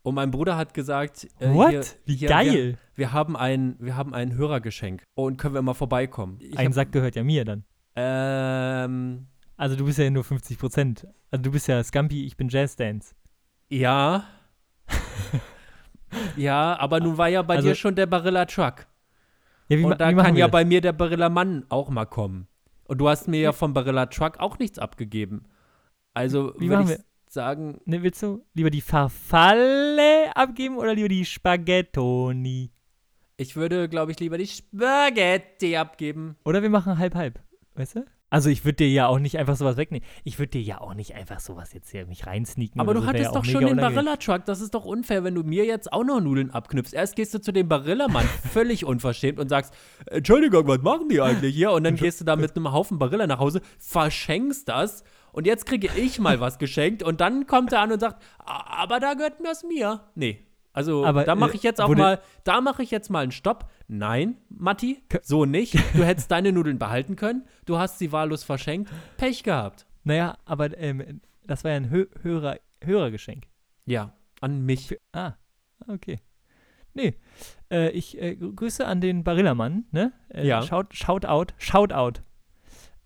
[0.04, 1.70] Und mein Bruder hat gesagt, äh, What?
[1.70, 2.54] hier- Wie hier, geil.
[2.54, 5.04] Wir, wir, haben ein, wir haben ein Hörergeschenk.
[5.14, 6.38] Und können wir mal vorbeikommen?
[6.40, 7.64] Ich Ein hab- Sack gehört ja mir dann.
[7.96, 11.06] Ähm, Also du bist ja nur 50 Prozent.
[11.30, 13.14] Also du bist ja Scampi, ich bin Jazz Dance.
[13.70, 14.24] ja.
[16.36, 18.88] ja, aber nun war ja bei Also- dir schon der Barilla Truck.
[19.72, 22.48] Ja, wie, Und da kann ja bei mir der Barilla Mann auch mal kommen.
[22.84, 25.46] Und du hast mir ja vom Barilla Truck auch nichts abgegeben.
[26.14, 27.00] Also Wie würde ich wir?
[27.30, 32.72] sagen, Ne, willst du lieber die Farfalle abgeben oder lieber die Spaghettoni?
[33.38, 36.36] ich würde, glaube ich, lieber die Spaghetti abgeben.
[36.46, 37.40] Oder wir machen halb-halb,
[37.76, 38.06] weißt du?
[38.32, 40.08] Also ich würde dir ja auch nicht einfach sowas wegnehmen.
[40.24, 42.80] Ich würde dir ja auch nicht einfach sowas jetzt hier mich reinsneaken.
[42.82, 43.76] Aber du so, hattest ja doch schon den.
[43.76, 44.46] Barilla-Truck.
[44.46, 46.94] Das ist doch unfair, wenn du mir jetzt auch noch Nudeln abknüpfst.
[46.94, 49.74] Erst gehst du zu dem Barilla-Mann völlig unverschämt und sagst,
[50.08, 51.72] Entschuldigung, was machen die eigentlich hier?
[51.74, 55.65] Und dann gehst du da mit einem Haufen Barilla nach Hause, verschenkst das und jetzt
[55.65, 59.13] kriege ich mal was geschenkt und dann kommt er an und sagt, "A- aber da
[59.13, 60.02] gehört mir das mir.
[60.15, 60.46] Nee.
[60.74, 63.32] Also Aber, da mache äh, ich jetzt auch mal, da mache ich jetzt mal einen
[63.32, 63.70] Stopp.
[63.88, 65.76] Nein, Matti, so nicht.
[65.96, 67.44] Du hättest deine Nudeln behalten können.
[67.66, 68.90] Du hast sie wahllos verschenkt.
[69.18, 69.86] Pech gehabt.
[70.04, 73.48] Naja, aber ähm, das war ja ein Hö Hörer Hörergeschenk.
[73.86, 74.88] Ja, an mich.
[74.88, 75.34] Für, ah,
[75.88, 76.20] okay.
[76.94, 77.16] Nee,
[77.72, 80.12] äh, ich äh, grü- Grüße an den Barillamann, ne?
[80.30, 80.62] Äh, Ja.
[80.62, 82.22] Shout, shout out, shout out.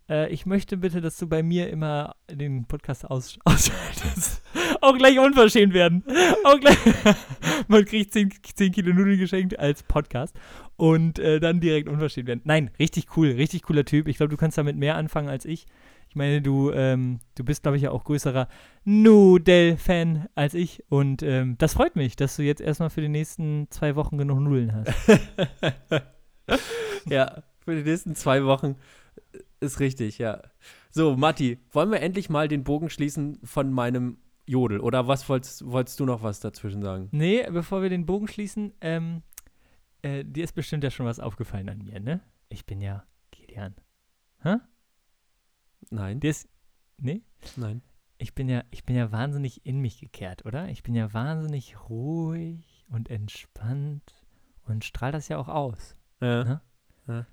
[0.09, 4.41] Äh, ich möchte bitte, dass du bei mir immer den Podcast aus ausschaltest.
[4.81, 6.03] Auch gleich unverschämt werden.
[6.43, 6.77] Auch gleich.
[7.67, 10.35] Man kriegt 10, 10 Kilo Nudeln geschenkt als Podcast
[10.75, 12.41] und äh, dann direkt unverschämt werden.
[12.43, 14.07] Nein, richtig cool, richtig cooler Typ.
[14.07, 15.65] Ich glaube, du kannst damit mehr anfangen als ich.
[16.09, 18.47] Ich meine, du, ähm, du bist, glaube ich, ja auch größerer
[18.85, 20.83] Nudel-Fan als ich.
[20.87, 24.39] Und ähm, das freut mich, dass du jetzt erstmal für die nächsten zwei Wochen genug
[24.39, 25.19] Nudeln hast.
[27.09, 28.75] ja, für die nächsten zwei Wochen
[29.65, 30.41] ist richtig, ja.
[30.91, 34.79] So, Matti, wollen wir endlich mal den Bogen schließen von meinem Jodel?
[34.79, 37.09] Oder was wolltest, wolltest du noch was dazwischen sagen?
[37.11, 39.23] Nee, bevor wir den Bogen schließen, ähm,
[40.01, 42.21] äh, dir ist bestimmt ja schon was aufgefallen an mir, ne?
[42.49, 43.75] Ich bin ja Kilian.
[44.41, 44.57] Hä?
[45.89, 46.47] Nein, Dir ist.
[46.97, 47.21] Nee?
[47.55, 47.81] nein.
[48.17, 50.69] Ich bin ja, ich bin ja wahnsinnig in mich gekehrt, oder?
[50.69, 54.15] Ich bin ja wahnsinnig ruhig und entspannt
[54.63, 55.95] und strahl das ja auch aus.
[56.21, 56.61] Ja, Ne?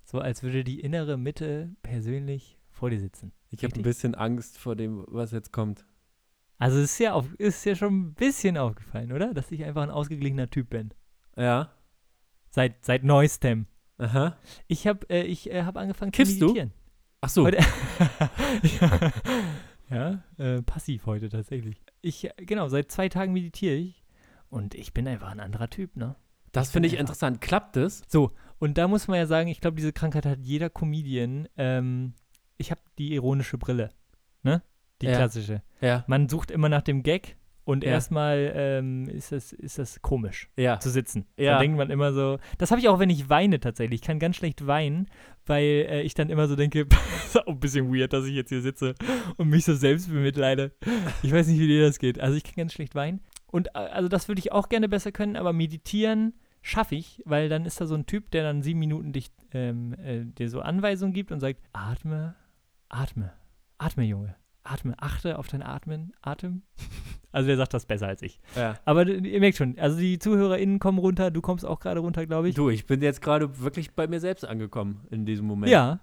[0.05, 3.33] So als würde die innere Mitte persönlich vor dir sitzen.
[3.51, 5.85] ich habe ein bisschen Angst vor dem, was jetzt kommt.
[6.59, 9.35] Also es ist ja, auf, ist ja schon ein bisschen aufgefallen, oder?
[9.35, 10.93] Dass ich einfach ein ausgeglichener Typ bin.
[11.37, 11.73] Ja,
[12.51, 13.67] Seit, seit neuestem.
[13.97, 14.37] aha.
[14.69, 16.45] Ich habe äh, ich, äh, hab angefangen Kiffst zu du?
[16.49, 16.73] meditieren.
[17.23, 17.59] Ach so, Heute,
[19.91, 21.81] ja, äh, passiv heute tatsächlich.
[22.01, 24.05] Ich, äh, genau, seit zwei Tagen meditiere ich
[24.51, 26.17] und ich bin einfach ein anderer Typ, ne?
[26.53, 27.41] Das finde ich interessant.
[27.41, 28.03] Klappt es?
[28.09, 28.33] So,
[28.63, 31.49] und da muss man ja sagen, ich glaube, diese Krankheit hat jeder Comedian.
[31.57, 32.15] Ähm,
[32.59, 33.91] ich habe die ironische Brille,
[34.45, 34.63] ne?
[35.01, 35.17] Die Ja.
[35.17, 35.63] klassische.
[35.81, 36.05] Ja.
[36.07, 37.91] Man sucht immer nach dem Gag und Ja.
[37.91, 40.79] erstmal ähm, ist, das, ist das komisch Ja.
[40.79, 41.27] zu sitzen.
[41.37, 41.53] Ja.
[41.55, 44.01] Dann denkt man immer so, das habe ich auch, wenn ich weine tatsächlich.
[44.01, 45.09] Ich kann ganz schlecht weinen,
[45.45, 46.87] weil äh, ich dann immer so denke,
[47.27, 48.95] ist auch ein bisschen weird, dass ich jetzt hier sitze
[49.39, 50.71] und mich so selbst bemitleide.
[51.25, 52.21] Ich weiß nicht, wie dir das geht.
[52.21, 53.23] Also ich kann ganz schlecht weinen.
[53.49, 57.49] Und äh, also das würde ich auch gerne besser können, aber meditieren schaffe ich, weil
[57.49, 60.61] dann ist da so ein Typ, der dann sieben Minuten dich, ähm, äh, dir so
[60.61, 62.35] Anweisungen gibt und sagt, atme,
[62.89, 63.33] atme,
[63.79, 66.63] atme, Junge, atme, achte auf dein Atmen, Atem.
[67.35, 68.43] Also der sagt das besser als ich.
[68.55, 68.75] ja.
[68.85, 72.51] Aber ihr merkt schon, also die ZuhörerInnen kommen runter, du kommst auch gerade runter, glaube
[72.51, 72.55] ich.
[72.55, 75.73] Du, ich bin jetzt gerade wirklich bei mir selbst angekommen in diesem Moment.
[75.73, 76.01] Ja.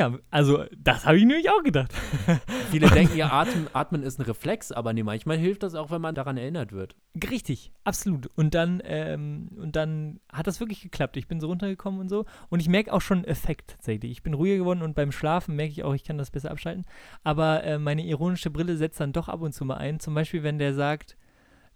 [0.00, 1.92] Ja, also das habe ich nämlich auch gedacht.
[2.70, 6.00] Viele denken ja, Atmen, Atmen ist ein Reflex, aber nee, manchmal hilft das auch, wenn
[6.00, 6.96] man daran erinnert wird.
[7.30, 8.28] Richtig, absolut.
[8.34, 11.18] Und dann, ähm, und dann hat das wirklich geklappt.
[11.18, 12.24] Ich bin so runtergekommen und so.
[12.48, 14.10] Und ich merke auch schon einen Effekt tatsächlich.
[14.10, 16.86] Ich bin ruhiger geworden und beim Schlafen merke ich auch, ich kann das besser abschalten.
[17.22, 20.00] Aber äh, meine ironische Brille setzt dann doch ab und zu mal ein.
[20.00, 21.18] Zum Beispiel, wenn der sagt,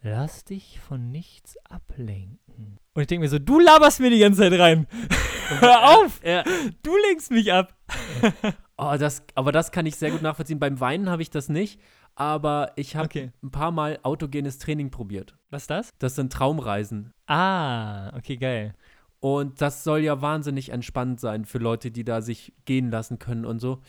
[0.04, 2.78] lass dich von nichts ablenken.
[2.94, 4.86] Und ich denke mir so, du laberst mir die ganze Zeit rein.
[5.60, 6.20] Hör auf!
[6.24, 6.44] Ja.
[6.82, 7.74] Du lenkst mich ab.
[8.76, 10.58] Oh, das, aber das kann ich sehr gut nachvollziehen.
[10.58, 11.78] Beim Weinen habe ich das nicht,
[12.16, 13.30] aber ich habe Okay.
[13.40, 15.36] ein paar Mal autogenes Training probiert.
[15.50, 15.90] Was ist das?
[16.00, 17.12] Das sind Traumreisen.
[17.28, 18.74] Ah, okay, geil.
[19.20, 23.44] Und das soll ja wahnsinnig entspannt sein für Leute, die da sich gehen lassen können
[23.44, 23.80] und so.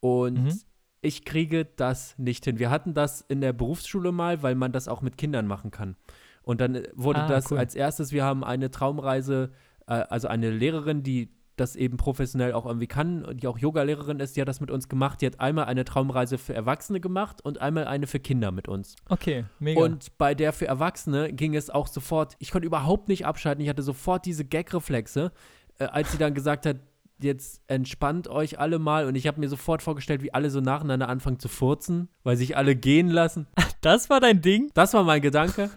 [0.00, 0.60] Und Mhm.
[1.04, 2.58] Ich kriege das nicht hin.
[2.58, 5.96] Wir hatten das in der Berufsschule mal, weil man das auch mit Kindern machen kann.
[6.42, 7.58] Und dann äh, wurde Ah, das cool.
[7.58, 9.50] als erstes, wir haben eine Traumreise,
[9.86, 14.18] äh, also eine Lehrerin, die das eben professionell auch irgendwie kann und die auch Yoga-Lehrerin
[14.18, 15.20] ist, die hat das mit uns gemacht.
[15.20, 18.96] Die hat einmal eine Traumreise für Erwachsene gemacht und einmal eine für Kinder mit uns.
[19.08, 19.80] Okay, mega.
[19.80, 23.68] Und bei der für Erwachsene ging es auch sofort, ich konnte überhaupt nicht abschalten, ich
[23.70, 25.30] hatte sofort diese Gag-Reflexe,
[25.78, 26.78] äh, als sie dann gesagt hat,
[27.24, 31.08] jetzt entspannt euch alle mal und ich habe mir sofort vorgestellt, wie alle so nacheinander
[31.08, 33.46] anfangen zu furzen, weil sich alle gehen lassen.
[33.80, 34.70] das war dein Ding?
[34.74, 35.70] Das war mein Gedanke.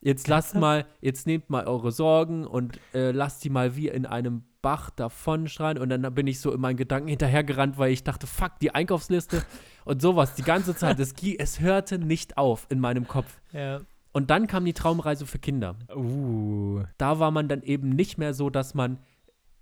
[0.00, 4.06] Jetzt lasst mal, jetzt nehmt mal eure Sorgen und äh, lasst die mal wie in
[4.06, 5.78] einem Bach davonschreien.
[5.78, 9.42] Und dann bin ich so in meinen Gedanken hinterhergerannt, weil ich dachte, fuck, die Einkaufsliste
[9.84, 11.00] und sowas die ganze Zeit.
[11.00, 13.40] Es, es hörte nicht auf in meinem Kopf.
[13.52, 13.80] Ja.
[14.12, 15.76] Und dann kam die Traumreise für Kinder.
[15.94, 16.82] Uh.
[16.96, 18.98] Da war man dann eben nicht mehr so, dass man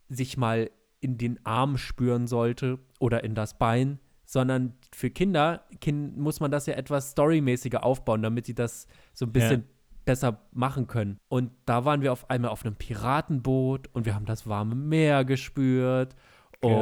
[0.09, 0.71] sich mal
[1.07, 6.51] in den Arm spüren sollte oder in das Bein, sondern für Kinder kind, muss man
[6.51, 9.65] das ja etwas storymäßiger aufbauen, damit die das so ein bisschen
[10.05, 11.19] besser machen können.
[11.29, 15.25] Und da waren wir auf einmal auf einem Piratenboot und wir haben das warme Meer
[15.25, 16.17] gespürt
[16.61, 16.73] Geil.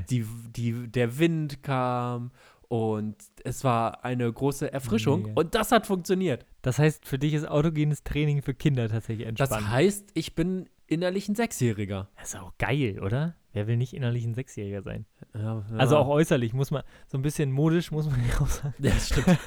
[0.00, 2.32] und die, die, der Wind kam
[2.68, 5.40] und es war eine große Erfrischung Mega.
[5.40, 6.44] und das hat funktioniert.
[6.62, 9.70] Das heißt, für dich ist autogenes Training für Kinder tatsächlich Das entspannt.
[9.70, 12.08] heißt, ich bin innerlich ein Sechsjähriger.
[12.18, 13.36] Das ist auch geil, oder?
[13.52, 15.06] Wer will nicht innerlich ein Sechsjähriger sein?
[15.34, 16.00] Ja, Also ja.
[16.00, 18.74] auch äußerlich muss man, so ein bisschen modisch muss man ja auch sagen.
[18.78, 19.38] Ja, das stimmt.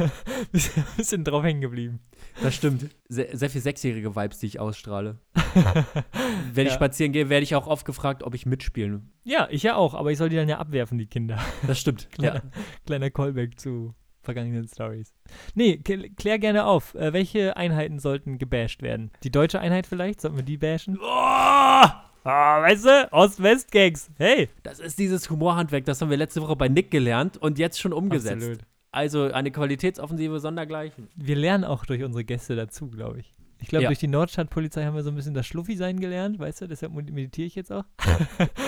[0.52, 2.00] bisschen, bisschen drauf hängen geblieben.
[2.42, 2.88] Das stimmt.
[3.08, 5.18] Sehr, sehr viel sechsjährige Vibes, die ich ausstrahle.
[6.54, 6.76] Wenn ich Ja.
[6.76, 9.12] spazieren gehe, werde ich auch oft gefragt, ob ich mitspielen.
[9.24, 11.38] Ja, ich ja auch, aber ich soll die dann ja abwerfen, die Kinder.
[11.66, 12.08] Das stimmt.
[12.10, 12.42] Kleiner, ja.
[12.86, 15.12] kleiner Callback zu vergangenen Stories.
[15.54, 16.94] Nee, klär gerne auf.
[16.94, 19.10] Äh, welche Einheiten sollten gebasht werden?
[19.22, 20.20] Die deutsche Einheit vielleicht?
[20.20, 20.98] Sollten wir die bashen?
[21.00, 21.84] Oh!
[22.24, 23.12] Ah, weißt du?
[23.12, 24.10] Ost-West-Gags.
[24.16, 24.48] Hey!
[24.62, 27.92] Das ist dieses Humorhandwerk, das haben wir letzte Woche bei Nick gelernt und jetzt schon
[27.92, 28.36] umgesetzt.
[28.36, 28.58] Absolut.
[28.92, 31.08] Also eine Qualitätsoffensive sondergleichen.
[31.16, 33.34] Wir lernen auch durch unsere Gäste dazu, glaube ich.
[33.62, 33.88] Ich glaube, Ja.
[33.88, 36.66] durch die Nordstadtpolizei haben wir so ein bisschen das Schluffi-Sein gelernt, weißt du?
[36.68, 37.84] Deshalb meditiere ich jetzt auch.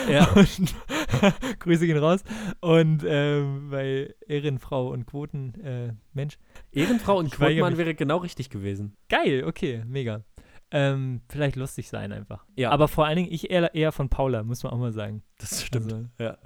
[0.09, 0.29] Ja.
[0.35, 0.75] Und
[1.59, 2.23] Grüße gehen raus.
[2.61, 6.39] Und ähm, bei Ehrenfrau und Quoten, äh, Mensch.
[6.73, 7.39] Ehrenfrau und mich.
[7.79, 8.97] wäre genau richtig gewesen.
[9.09, 10.23] Geil, okay, mega.
[10.71, 12.45] Ähm, vielleicht lustig sein einfach.
[12.57, 12.71] Ja.
[12.71, 15.23] Aber vor allen Dingen ich eher, eher von Paula, muss man auch mal sagen.
[15.39, 15.93] Das stimmt.
[15.93, 16.39] Also, Ja.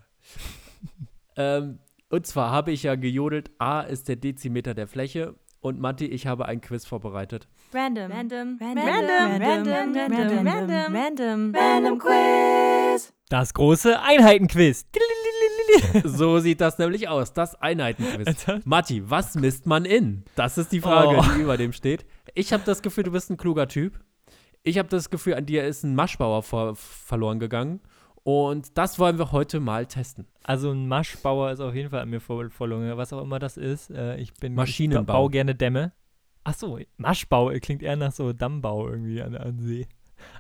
[1.36, 1.78] ähm,
[2.10, 6.26] und zwar habe ich ja gejodelt, A ist der Dezimeter der Fläche und Matti, ich
[6.26, 7.48] habe ein Quiz vorbereitet.
[7.72, 8.10] Random.
[8.10, 8.58] Random.
[8.60, 8.84] Random.
[8.84, 9.94] Random.
[9.94, 10.46] Random.
[10.46, 10.96] Random.
[10.96, 11.54] Random.
[11.54, 13.12] Random Quiz.
[13.28, 14.86] das große Einheitenquiz.
[16.04, 18.46] So sieht das nämlich aus, das Einheitenquiz.
[18.64, 20.24] Matti, was misst man in?
[20.34, 21.24] Das ist die Frage, Oh.
[21.36, 22.06] die über dem steht.
[22.34, 24.00] Ich habe das Gefühl, du bist ein kluger Typ.
[24.62, 27.80] Ich habe das Gefühl, an dir ist ein Maschbauer vor, verloren gegangen.
[28.24, 30.26] Und das wollen wir heute mal testen.
[30.42, 33.90] Also ein Maschbauer ist auf jeden Fall an mir verloren, was auch immer das ist.
[33.90, 35.00] Äh, ich bin Maschinenbau.
[35.02, 35.92] Ich ba- baue gerne Dämme.
[36.48, 39.86] Ach so, Maschbau klingt eher nach so Dammbau irgendwie an, am See.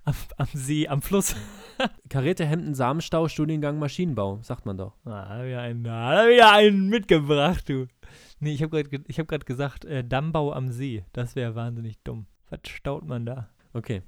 [0.04, 1.36] Am, am See, am Fluss.
[2.08, 4.94] Karierte Hemden, Samenstau, Studiengang Maschinenbau, sagt man doch.
[5.04, 7.88] Ah, da hab ich einen, da hab ich einen mitgebracht, du.
[8.40, 11.04] Nee, ich habe gerade ich hab grad gesagt, äh, Dammbau am See.
[11.12, 12.24] Das wäre wahnsinnig dumm.
[12.48, 13.50] Was staut man da?
[13.74, 14.00] Okay.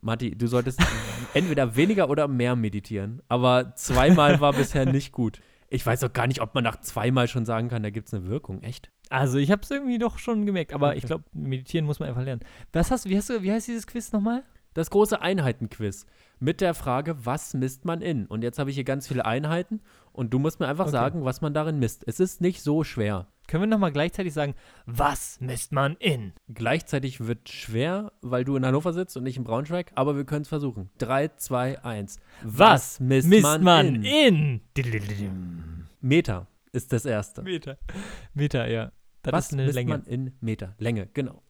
[0.00, 0.80] Matti, du solltest
[1.34, 3.20] entweder weniger oder mehr meditieren.
[3.28, 5.42] Aber zweimal war bisher nicht gut.
[5.68, 8.14] Ich weiß auch gar nicht, ob man nach zweimal schon sagen kann, da gibt es
[8.14, 8.62] eine Wirkung.
[8.62, 8.90] Echt?
[9.12, 10.98] Also ich habe es irgendwie doch schon gemerkt, aber okay.
[10.98, 12.40] ich glaube, meditieren muss man einfach lernen.
[12.72, 14.42] Was hast, wie, hast du, wie heißt dieses Quiz nochmal?
[14.72, 16.06] Das große Einheitenquiz
[16.40, 18.24] mit der Frage, was misst man in?
[18.24, 20.92] Und jetzt habe ich hier ganz viele Einheiten und du musst mir einfach okay.
[20.92, 22.04] sagen, was man darin misst.
[22.06, 23.26] Es ist nicht so schwer.
[23.48, 24.54] Können wir nochmal gleichzeitig sagen,
[24.86, 26.32] was misst man in?
[26.48, 30.42] Gleichzeitig wird schwer, weil du in Hannover sitzt und nicht in Braunschweig, aber wir können
[30.42, 30.88] es versuchen.
[30.98, 32.18] 3, 2, 1.
[32.44, 34.62] Was, misst, misst man, man, in?
[34.74, 35.86] in?
[36.00, 37.42] Meter ist das erste.
[37.42, 37.76] Meter.
[38.32, 38.90] Meter, ja.
[39.22, 39.90] Das was misst Länge.
[39.90, 40.74] man in Meter?
[40.78, 41.42] Länge, genau.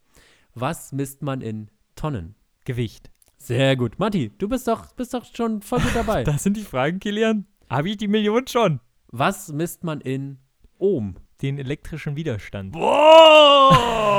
[0.55, 2.35] Was misst man in Tonnen?
[2.65, 3.11] Gewicht.
[3.39, 3.99] Sehr gut.
[3.99, 6.23] Matti, du bist doch, bist doch schon voll gut dabei.
[6.29, 7.47] das sind die Fragen, Kilian.
[7.69, 8.81] Habe ich die Million schon?
[9.09, 10.39] Was misst man in
[10.79, 11.17] Ohm?
[11.41, 12.73] Den elektrischen Widerstand.
[12.73, 14.19] Boah!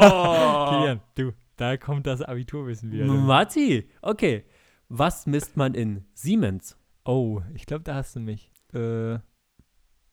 [0.70, 3.06] Kilian, du, da kommt das Abiturwissen wieder.
[3.06, 4.44] Matti, okay.
[4.90, 6.78] Was misst man in Siemens?
[7.06, 8.52] Oh, ich glaube, da hast du mich.
[8.74, 9.20] Äh,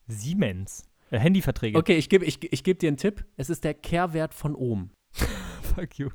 [0.07, 0.85] Siemens.
[1.11, 1.77] Äh, Handyverträge.
[1.77, 3.25] Okay, ich gebe ich, ich geb dir einen Tipp.
[3.37, 4.89] Es ist der Kehrwert von Ohm.
[5.13, 6.09] Fuck you.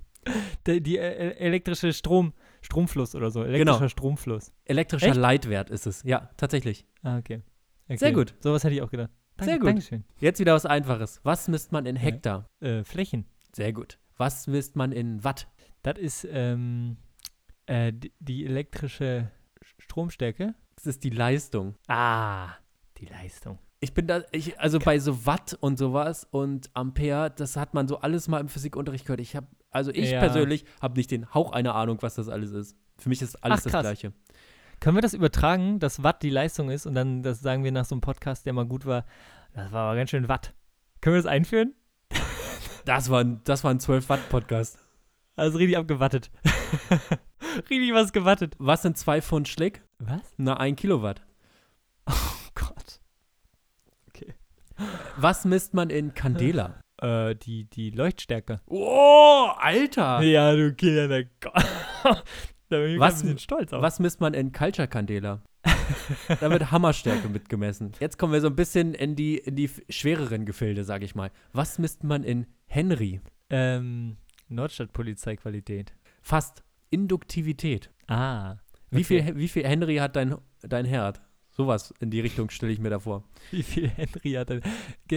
[0.66, 2.32] Die, die äh, elektrische Strom,
[2.62, 3.44] Stromfluss oder so.
[3.44, 3.88] Elektrischer genau.
[3.88, 4.52] Stromfluss.
[4.64, 5.16] Elektrischer Echt?
[5.16, 6.02] Leitwert ist es.
[6.02, 6.86] Ja, tatsächlich.
[7.02, 7.42] Ah, okay.
[7.84, 7.98] okay.
[7.98, 8.34] Sehr gut.
[8.40, 9.10] Sowas hätte ich auch gedacht.
[9.36, 9.68] Danke, Sehr gut.
[9.68, 10.04] Dankeschön.
[10.18, 11.20] Jetzt wieder was Einfaches.
[11.22, 12.48] Was misst man in Hektar?
[12.60, 12.68] Ja.
[12.68, 13.26] Äh, Flächen.
[13.54, 13.98] Sehr gut.
[14.16, 15.46] Was misst man in Watt?
[15.82, 16.96] Das ist ähm,
[17.66, 19.30] äh, die, die elektrische
[19.78, 20.54] Stromstärke.
[20.74, 21.76] Das ist die Leistung.
[21.86, 22.54] Ah,
[22.98, 23.58] die Leistung.
[23.80, 27.88] Ich bin da, ich, also bei so Watt und sowas und Ampere, das hat man
[27.88, 29.20] so alles mal im Physikunterricht gehört.
[29.20, 30.18] Ich habe, also ich ja.
[30.18, 32.76] persönlich habe nicht den Hauch einer Ahnung, was das alles ist.
[32.96, 34.12] Für mich ist alles Ach, das Gleiche.
[34.80, 37.84] Können wir das übertragen, dass Watt die Leistung ist und dann, das sagen wir nach
[37.84, 39.04] so einem Podcast, der mal gut war,
[39.54, 40.54] das war aber ganz schön Watt.
[41.00, 41.74] Können wir das einführen?
[42.84, 44.78] Das war, ein, das war ein 12-Watt-Podcast.
[45.34, 46.30] Also richtig abgewattet.
[47.70, 48.54] richtig was gewattet.
[48.58, 49.82] Was sind zwei Pfund Schlick?
[49.98, 50.20] Was?
[50.36, 51.20] Na, ein Kilowatt.
[55.16, 56.80] Was misst man in Candela?
[57.00, 58.60] Äh, die, die Leuchtstärke.
[58.66, 60.22] Oh, Alter!
[60.22, 61.08] Ja, du Kinder,
[62.02, 62.22] da
[62.68, 63.82] bin ich was, ein bisschen stolz auf.
[63.82, 65.42] Was misst man in Culture Candela?
[66.40, 67.92] da wird Hammerstärke mitgemessen.
[68.00, 71.30] Jetzt kommen wir so ein bisschen in die, in die schwereren Gefilde, sag ich mal.
[71.52, 73.20] Was misst man in Henry?
[73.50, 74.16] Ähm,
[74.48, 75.92] Nordstadtpolizeiqualität.
[76.22, 76.62] Fast.
[76.90, 77.90] Induktivität.
[78.06, 78.52] Ah.
[78.52, 78.60] Okay.
[78.90, 81.20] Wie, viel, wie viel Henry hat dein, dein Herd?
[81.56, 83.24] Sowas in die Richtung stelle ich mir da vor.
[83.50, 84.60] Wie viel Henry hat dein.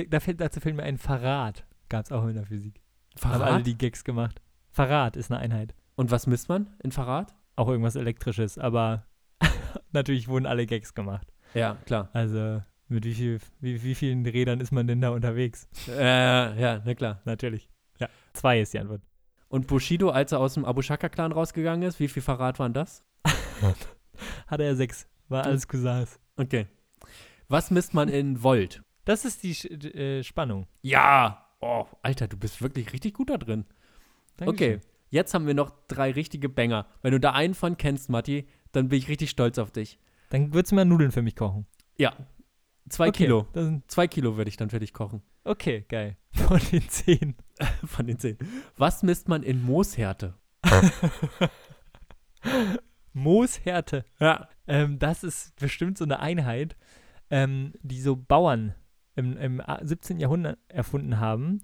[0.10, 1.66] Da fällt, dazu fällt mir ein Verrat.
[1.90, 2.80] Gab es auch in der Physik.
[3.18, 3.42] Verrat?
[3.42, 4.42] Haben alle die Gags gemacht.
[4.72, 5.76] Verrat ist eine Einheit.
[5.96, 7.36] Und was misst man in Verrat?
[7.58, 9.06] Auch irgendwas Elektrisches, aber
[9.92, 11.28] natürlich wurden alle Gags gemacht.
[11.54, 12.10] Ja, klar.
[12.14, 15.68] Also, mit wie, viel, wie, wie vielen Rädern ist man denn da unterwegs?
[15.90, 17.22] Äh, ja, na klar.
[17.26, 17.70] Natürlich.
[18.00, 19.02] Ja, zwei ist die Antwort.
[19.50, 23.04] Und Bushido, als er aus dem Abu Shaka-Clan rausgegangen ist, wie viel Verrat waren das?
[24.48, 25.06] Hatte er sechs.
[25.28, 26.18] War alles Cousins.
[26.40, 26.68] Okay.
[27.50, 28.82] Was misst man in Volt?
[29.04, 30.68] Das ist die äh, Spannung.
[30.82, 31.46] Ja!
[31.60, 33.66] Oh, Alter, du bist wirklich richtig gut da drin.
[34.38, 34.78] Dankeschön.
[34.78, 34.86] Okay.
[35.10, 36.86] Jetzt haben wir noch drei richtige Banger.
[37.02, 40.00] Wenn du da einen von kennst, Matti, dann bin ich richtig stolz auf dich.
[40.30, 41.66] Dann würdest du mal Nudeln für mich kochen.
[41.98, 42.14] Ja.
[42.88, 43.48] Zwei okay, Kilo.
[43.88, 45.22] Zwei Kilo würde ich dann für dich kochen.
[45.44, 46.16] Okay, geil.
[46.32, 47.36] Von den zehn.
[47.86, 48.38] von den zehn.
[48.78, 50.36] Was misst man in Mooshärte?
[53.14, 54.06] Mooshärte.
[54.20, 54.48] Ja.
[54.68, 56.76] Ähm, das ist bestimmt so eine Einheit,
[57.30, 58.76] ähm, die so Bauern
[59.16, 60.20] im, im 17.
[60.20, 61.62] Jahrhundert erfunden haben,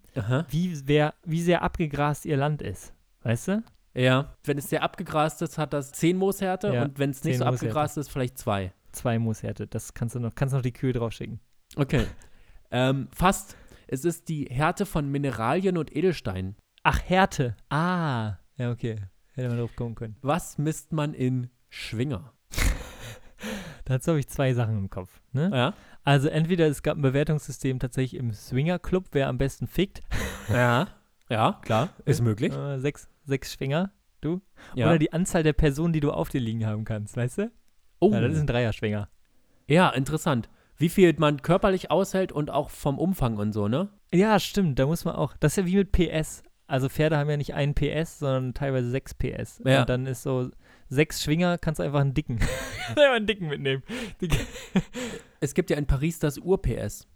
[0.50, 2.94] wie, wer, wie sehr abgegrast ihr Land ist.
[3.24, 3.64] Weißt du?
[3.94, 4.36] Ja.
[4.44, 7.46] Wenn es sehr abgegrast ist, hat das zehn Mooshärte ja, und wenn es nicht so
[7.46, 7.66] Mooshärte.
[7.68, 8.74] abgegrast ist, vielleicht zwei.
[8.92, 9.68] Zwei Mooshärte.
[9.68, 11.40] Das kannst du noch, kannst noch die Kühe draufschicken.
[11.76, 12.06] Okay.
[12.72, 13.56] ähm, fast.
[13.88, 16.56] Es ist die Härte von Mineralien und Edelsteinen.
[16.84, 17.56] Ach, Härte.
[17.70, 18.38] Ah.
[18.58, 18.98] Ja, okay.
[19.36, 20.16] Hätte man drauf kommen können.
[20.22, 22.34] Was misst man in Schwinger?
[23.84, 25.22] Dazu habe ich zwei Sachen im Kopf.
[25.34, 25.52] Ne?
[25.54, 25.74] Ja.
[26.04, 30.02] Also entweder es gab ein Bewertungssystem tatsächlich im Swinger-Club, wer am besten fickt.
[30.50, 30.88] Ja.
[31.30, 32.54] Ja, klar, ist möglich.
[32.54, 33.92] Äh, sechs, sechs Schwinger,
[34.22, 34.42] du.
[34.74, 34.88] Ja.
[34.88, 37.52] Oder die Anzahl der Personen, die du auf dir liegen haben kannst, weißt du?
[38.00, 38.12] Oh.
[38.14, 39.10] Ja, das ist ein Dreier-Schwinger.
[39.68, 40.50] Ja, interessant.
[40.78, 43.90] Wie viel man körperlich aushält und auch vom Umfang und so, ne?
[44.14, 44.78] Ja, stimmt.
[44.78, 45.36] Da muss man auch.
[45.38, 46.44] Das ist ja wie mit PS.
[46.68, 49.62] Also Pferde haben ja nicht einen PS, sondern teilweise sechs PS.
[49.66, 49.82] Ja.
[49.82, 50.50] Und dann ist so
[50.90, 52.40] sechs Schwinger, kannst du einfach einen dicken.
[52.90, 53.84] einfach einen dicken mitnehmen.
[55.40, 57.08] es gibt ja in Paris das Ur-PS.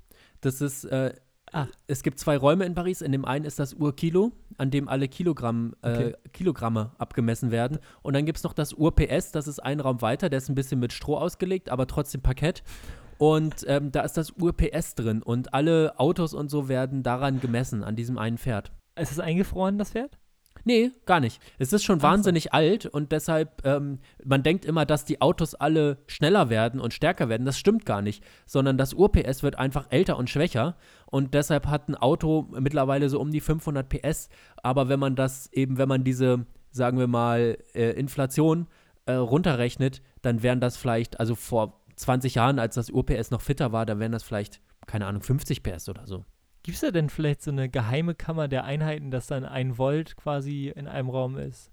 [0.42, 1.14] Das ist äh,
[1.52, 1.68] Ah.
[1.88, 3.02] Es gibt zwei Räume in Paris.
[3.02, 6.14] In dem einen ist das Urkilo, an dem alle Kilogramm, äh, okay.
[6.32, 7.80] Kilogramme abgemessen werden.
[8.02, 10.56] Und dann gibt es noch das Ur-PS, das ist ein Raum weiter, der ist ein
[10.56, 12.64] bisschen mit Stroh ausgelegt, aber trotzdem Parkett.
[13.18, 17.84] Und ähm, da ist das Ur-PS drin und alle Autos und so werden daran gemessen,
[17.84, 18.72] an diesem einen Pferd.
[19.00, 20.18] Ist es eingefroren, das Pferd?
[20.66, 21.42] Nee, gar nicht.
[21.58, 22.08] Es ist schon Ach so.
[22.08, 26.94] wahnsinnig alt und deshalb, ähm, man denkt immer, dass die Autos alle schneller werden und
[26.94, 27.46] stärker werden.
[27.46, 30.76] Das stimmt gar nicht, sondern das Ur-PS wird einfach älter und schwächer
[31.06, 34.30] und deshalb hat ein Auto mittlerweile so um die 500 PS.
[34.62, 38.68] Aber wenn man das eben, wenn man diese, sagen wir mal, äh, Inflation
[39.06, 43.72] äh, runterrechnet, dann wären das vielleicht, also vor 20 Jahren, als das Ur-PS noch fitter
[43.72, 46.26] war, da wären das vielleicht, keine Ahnung, 50 PS oder so.
[46.70, 50.16] Gibt es da denn vielleicht so eine geheime Kammer der Einheiten, dass dann ein Volt
[50.18, 51.72] quasi in einem Raum ist?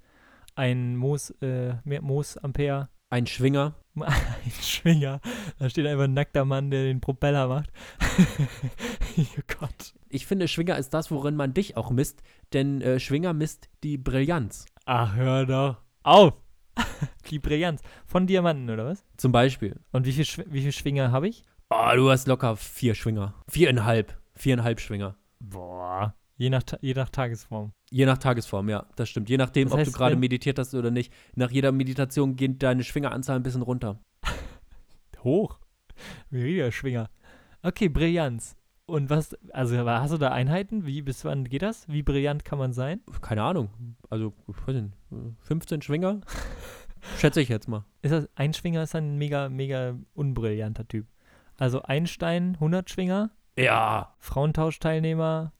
[0.54, 3.74] Ein Moos, äh, Moos Ampere, Ein Schwinger.
[4.00, 5.20] ein Schwinger.
[5.58, 7.70] Da steht einfach ein nackter Mann, der den Propeller macht.
[9.18, 9.92] oh Gott.
[10.08, 12.22] Ich finde, Schwinger ist das, worin man dich auch misst,
[12.54, 14.64] denn äh, Schwinger misst die Brillanz.
[14.86, 16.40] Ach, hör doch auf.
[17.28, 17.82] Die Brillanz.
[18.06, 19.04] Von Diamanten, oder was?
[19.18, 19.78] Zum Beispiel.
[19.92, 21.42] Und wie viel, Schw viel Schwinger habe ich?
[21.68, 23.34] Oh, du hast locker vier Schwinger.
[23.46, 24.16] Viereinhalb.
[24.36, 25.16] Viereinhalb Schwinger.
[25.40, 26.14] Boah.
[26.38, 27.72] Je nach, je nach Tagesform.
[27.90, 29.30] Je nach Tagesform, ja, das stimmt.
[29.30, 31.12] Je nachdem, Das ob heißt, du gerade meditiert hast oder nicht.
[31.34, 33.98] Nach jeder Meditation geht deine Schwingeranzahl ein bisschen runter.
[35.24, 35.58] Hoch.
[36.30, 37.08] Mega Schwinger.
[37.62, 38.54] Okay, Brillanz.
[38.84, 40.86] Und was, also hast du da Einheiten?
[40.86, 41.88] Wie, bis wann geht das?
[41.88, 43.00] Wie brillant kann man sein?
[43.20, 43.70] Keine Ahnung.
[44.10, 44.94] Also, ich weiß nicht,
[45.40, 46.20] 15 Schwinger?
[47.18, 47.84] Schätze ich jetzt mal.
[48.02, 51.06] Ist das, ein Schwinger ist ein mega, mega unbrillanter Typ.
[51.58, 54.14] Also Einstein, 100 Schwinger, Ja.
[54.18, 55.52] Frauentauschteilnehmer,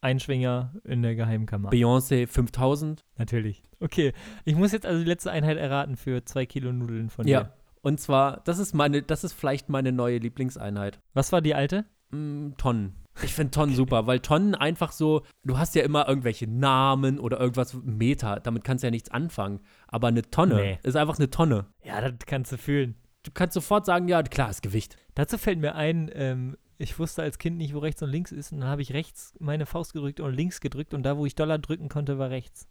[0.00, 1.70] ein Schwinger in der Geheimkammer.
[1.70, 3.04] Beyoncé 5000.
[3.16, 3.62] Natürlich.
[3.80, 4.12] Okay,
[4.44, 7.44] ich muss jetzt also die letzte Einheit erraten für zwei Kilo Nudeln von Ja.
[7.44, 7.52] dir.
[7.82, 11.00] Und zwar, das ist meine, das ist vielleicht meine neue Lieblingseinheit.
[11.12, 11.84] Was war die alte?
[12.10, 12.94] Mm, Tonnen.
[13.22, 17.38] Ich finde Tonnen super, weil Tonnen einfach so, du hast ja immer irgendwelche Namen oder
[17.38, 19.60] irgendwas Meter, damit kannst du ja nichts anfangen.
[19.86, 20.78] Aber eine Tonne Nee.
[20.82, 21.66] ist einfach eine Tonne.
[21.84, 22.96] Ja, das kannst du fühlen.
[23.22, 24.96] Du kannst sofort sagen, ja, klar, ist Gewicht.
[25.14, 28.52] Dazu fällt mir ein, ähm, ich wusste als Kind nicht, wo rechts und links ist.
[28.52, 30.94] Und dann habe ich rechts meine Faust gedrückt und links gedrückt.
[30.94, 32.68] Und da, wo ich Dollar drücken konnte, war rechts.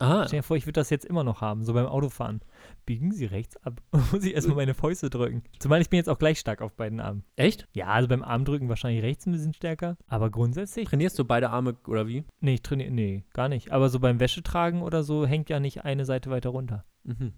[0.00, 0.26] Aha.
[0.26, 2.40] Stell dir vor, ich würde das jetzt immer noch haben, so beim Autofahren.
[2.86, 3.82] Biegen Sie rechts ab.
[4.12, 5.42] Muss ich erstmal meine Fäuste drücken.
[5.58, 7.22] Zumal ich bin jetzt auch gleich stark auf beiden Armen.
[7.36, 7.68] Echt?
[7.74, 9.98] Ja, also beim Armdrücken wahrscheinlich rechts ein bisschen stärker.
[10.06, 10.88] Aber grundsätzlich.
[10.88, 12.24] Trainierst du beide Arme oder wie?
[12.40, 12.90] Nee, ich trainiere.
[12.90, 13.72] Nee, gar nicht.
[13.72, 16.86] Aber so beim Wäschetragen oder so hängt ja nicht eine Seite weiter runter.
[17.04, 17.34] Mhm.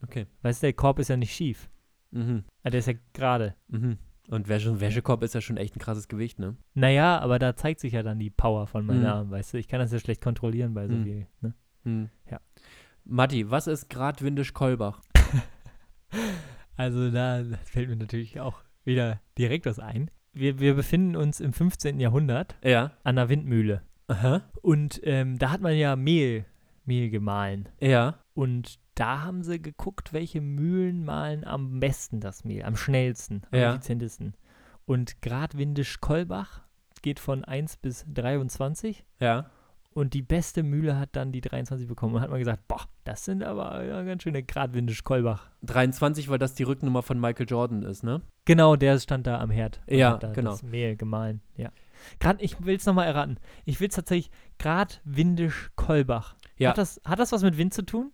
[0.00, 0.26] Okay.
[0.42, 1.68] Weißt du, der Korb ist ja nicht schief.
[2.12, 2.44] Mhm.
[2.62, 3.56] Ah, Der ist ja gerade.
[3.66, 3.98] Mhm.
[4.28, 6.56] Und Wäsche, Wäschekorb ist ja schon echt ein krasses Gewicht, ne?
[6.74, 9.06] Naja, aber da zeigt sich ja dann die Power von meinen Mhm.
[9.06, 9.58] Armen, weißt du?
[9.58, 11.04] Ich kann das ja schlecht kontrollieren bei so Mhm.
[11.04, 11.26] viel.
[11.42, 11.54] Ne?
[11.84, 12.08] Hm.
[12.30, 12.40] Ja.
[13.04, 15.00] Matti, was ist Gradwindisch-Kolbach?
[16.76, 20.10] Also da fällt mir natürlich auch wieder direkt was ein.
[20.32, 22.00] Wir, wir befinden uns im 15.
[22.00, 22.86] Jahrhundert Ja.
[23.04, 23.82] an einer Windmühle.
[24.08, 24.42] Aha.
[24.62, 26.44] Und ähm, da hat man ja Mehl,
[26.84, 27.68] Mehl gemahlen.
[27.80, 28.18] Ja.
[28.34, 33.58] Und da haben sie geguckt, welche Mühlen mahlen am besten das Mehl, am schnellsten, am
[33.58, 33.70] Ja.
[33.70, 34.34] effizientesten.
[34.86, 36.62] Und Gradwindisch Kolbach
[37.02, 39.50] geht von 1 bis 23 Ja.
[39.92, 42.14] und die beste Mühle hat dann die 23 bekommen.
[42.14, 45.50] Und hat man gesagt, boah, das sind aber ja, ganz schöne Gradwindisch Kolbach.
[45.62, 48.20] 23, weil das die Rücknummer von Michael Jordan ist, ne?
[48.44, 49.80] Genau, der stand da am Herd.
[49.88, 50.50] Ja, da genau.
[50.52, 51.70] Das Mehl gemahlen, ja.
[52.20, 53.38] Grad, ich will es nochmal erraten.
[53.64, 56.36] Ich will es tatsächlich Gradwindisch Kolbach.
[56.58, 56.70] Ja.
[56.70, 58.12] Hat das, hat das was mit Wind zu tun?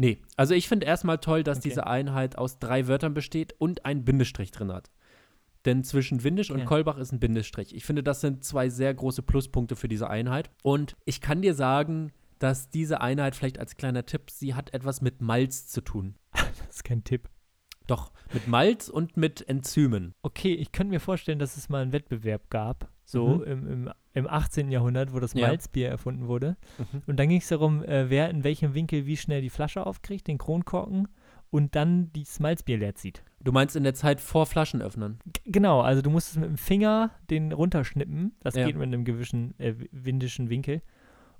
[0.00, 0.22] Nee.
[0.36, 1.68] Also ich finde erstmal toll, dass Okay.
[1.68, 4.90] diese Einheit aus drei Wörtern besteht und einen Bindestrich drin hat.
[5.66, 6.64] Denn zwischen Windisch und Ja.
[6.64, 7.74] Kolbach ist ein Bindestrich.
[7.74, 10.50] Ich finde, das sind zwei sehr große Pluspunkte für diese Einheit.
[10.62, 15.02] Und ich kann dir sagen, dass diese Einheit, vielleicht als kleiner Tipp, sie hat etwas
[15.02, 16.14] mit Malz zu tun.
[16.66, 17.28] Das ist kein Tipp.
[17.86, 20.14] Doch, mit Malz und mit Enzymen.
[20.22, 23.42] Okay, ich könnte mir vorstellen, dass es mal einen Wettbewerb gab, so Mhm.
[23.44, 24.70] im, im, im 18.
[24.70, 25.46] Jahrhundert, wo das Ja.
[25.48, 26.56] Malzbier erfunden wurde.
[26.78, 27.02] Mhm.
[27.06, 30.26] Und dann ging es darum, äh, wer in welchem Winkel wie schnell die Flasche aufkriegt,
[30.28, 31.08] den Kronkorken
[31.50, 33.24] und dann das Malzbier leer zieht.
[33.42, 35.18] Du meinst in der Zeit vor Flaschenöffnern?
[35.26, 38.32] G genau, also du musstest mit dem Finger den runterschnippen.
[38.40, 38.66] Das Ja.
[38.66, 40.82] geht mit einem gewissen äh, windischen Winkel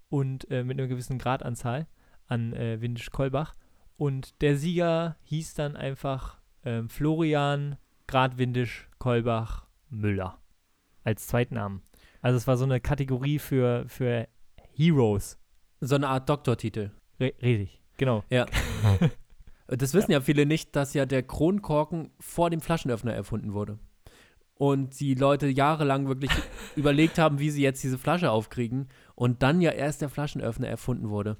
[0.09, 1.87] und äh, mit einer gewissen Gradanzahl
[2.27, 3.55] an äh, Windisch-Kolbach.
[3.97, 7.77] Und der Sieger hieß dann einfach ähm, Florian
[8.09, 10.40] Gradwindisch Kolbach Müller
[11.05, 11.83] als Zweitnamen.
[12.23, 14.29] Also es war so eine Kategorie für, für
[14.75, 15.39] Heroes.
[15.81, 16.91] So eine Art Doktortitel.
[17.19, 18.25] Re richtig, genau.
[18.31, 18.47] Ja.
[19.77, 20.21] Das wissen ja.
[20.21, 23.79] viele nicht, dass ja der Kronkorken vor dem Flaschenöffner erfunden wurde.
[24.55, 26.33] Und die Leute jahrelang wirklich
[26.77, 28.89] überlegt haben, wie sie jetzt diese Flasche aufkriegen.
[29.15, 31.37] Und dann ja erst der Flaschenöffner erfunden wurde.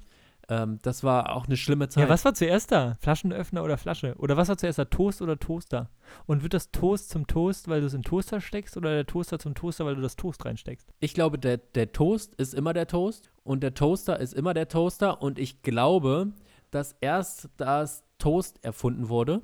[0.51, 2.03] Ähm, das war auch eine schlimme Zeit.
[2.03, 2.97] Ja, was war zuerst da?
[2.99, 4.15] Flaschenöffner oder Flasche?
[4.17, 4.83] Oder was war zuerst da?
[4.83, 5.89] Toast oder Toaster?
[6.25, 9.39] Und wird das Toast zum Toast, weil du es in Toaster steckst, oder der Toaster
[9.39, 10.93] zum Toaster, weil du das Toast reinsteckst?
[10.99, 14.67] Ich glaube, der, der Toast ist immer der Toast und der Toaster ist immer der
[14.67, 15.21] Toaster.
[15.21, 16.33] Und ich glaube,
[16.69, 19.41] dass erst das Toast erfunden wurde,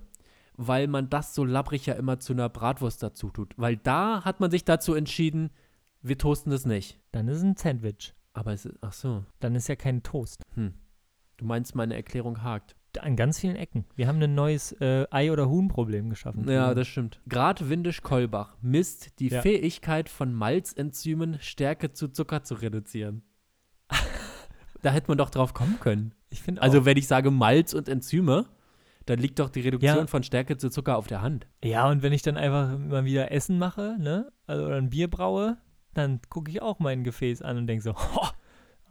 [0.58, 3.54] weil man das so labbrig ja immer zu einer Bratwurst dazu tut.
[3.56, 5.52] Weil da hat man sich dazu entschieden,
[6.02, 7.00] wir toasten das nicht.
[7.14, 8.14] Dann ist es ein Sandwich.
[8.34, 9.24] Aber es ist, ach so.
[9.40, 10.44] Dann ist ja kein Toast.
[10.56, 10.74] Hm.
[11.38, 12.76] Du meinst, meine Erklärung hakt.
[13.00, 13.86] An ganz vielen Ecken.
[13.96, 16.50] Wir haben ein neues äh, Ei- oder Huhn-Problem geschaffen.
[16.50, 17.22] Ja, das stimmt.
[17.30, 19.42] Grad Windisch-Kolbach misst die Ja.
[19.42, 23.22] Fähigkeit von Malzenzymen, Stärke zu Zucker zu reduzieren.
[24.82, 26.14] da hätte man doch drauf kommen können.
[26.30, 28.46] ich finde Also, wenn ich sage Malz und Enzyme,
[29.06, 30.08] dann liegt doch die Reduktion Ja.
[30.08, 31.48] von Stärke zu Zucker auf der Hand.
[31.64, 35.08] Ja, und wenn ich dann einfach mal wieder Essen mache, ne, also oder ein Bier
[35.10, 35.58] braue,
[35.94, 38.28] dann gucke ich auch mein Gefäß an und denke so, ho,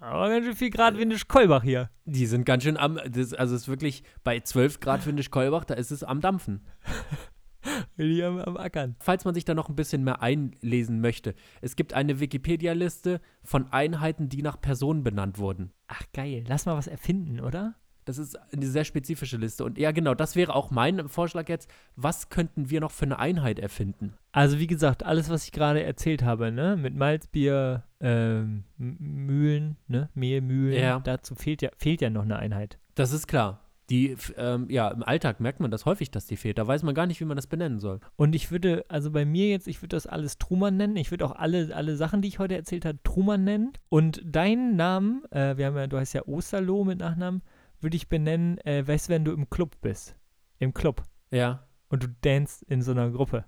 [0.00, 1.90] aber ganz schön viel Grad Windisch Kolbach hier.
[2.04, 5.74] Die sind ganz schön am, das, also es ist wirklich bei 12 Grad Windisch-Kolbach, da
[5.74, 6.66] ist es am Dampfen.
[7.98, 8.94] Die am, am Ackern.
[9.00, 13.72] Falls man sich da noch ein bisschen mehr einlesen möchte, es gibt eine Wikipedia-Liste von
[13.72, 15.72] Einheiten, die nach Personen benannt wurden.
[15.88, 17.74] Ach geil, lass mal was erfinden, oder?
[18.06, 19.64] Das ist eine sehr spezifische Liste.
[19.64, 21.68] Und ja, genau, das wäre auch mein Vorschlag jetzt.
[21.96, 24.14] Was könnten wir noch für eine Einheit erfinden?
[24.32, 30.08] Also wie gesagt, alles, was ich gerade erzählt habe, ne, mit Malzbier, ähm, Mühlen, ne,
[30.14, 31.00] Mehlmühlen, Ja.
[31.00, 32.78] dazu fehlt ja, fehlt ja noch eine Einheit.
[32.94, 33.60] Das ist klar.
[33.90, 36.58] Die, ähm, ja, im Alltag merkt man das häufig, dass die fehlt.
[36.58, 38.00] Da weiß man gar nicht, wie man das benennen soll.
[38.16, 40.96] Und ich würde, also bei mir jetzt, ich würde das alles Truman nennen.
[40.96, 43.72] Ich würde auch alle, alle Sachen, die ich heute erzählt habe, Truman nennen.
[43.88, 47.42] Und deinen Namen, äh, wir haben ja, du heißt ja Osterloh mit Nachnamen,
[47.80, 50.16] würde ich benennen, äh, weißt wenn du im Club bist.
[50.58, 51.02] Im Club.
[51.30, 51.66] Ja.
[51.88, 53.44] Und du dance in so einer Gruppe.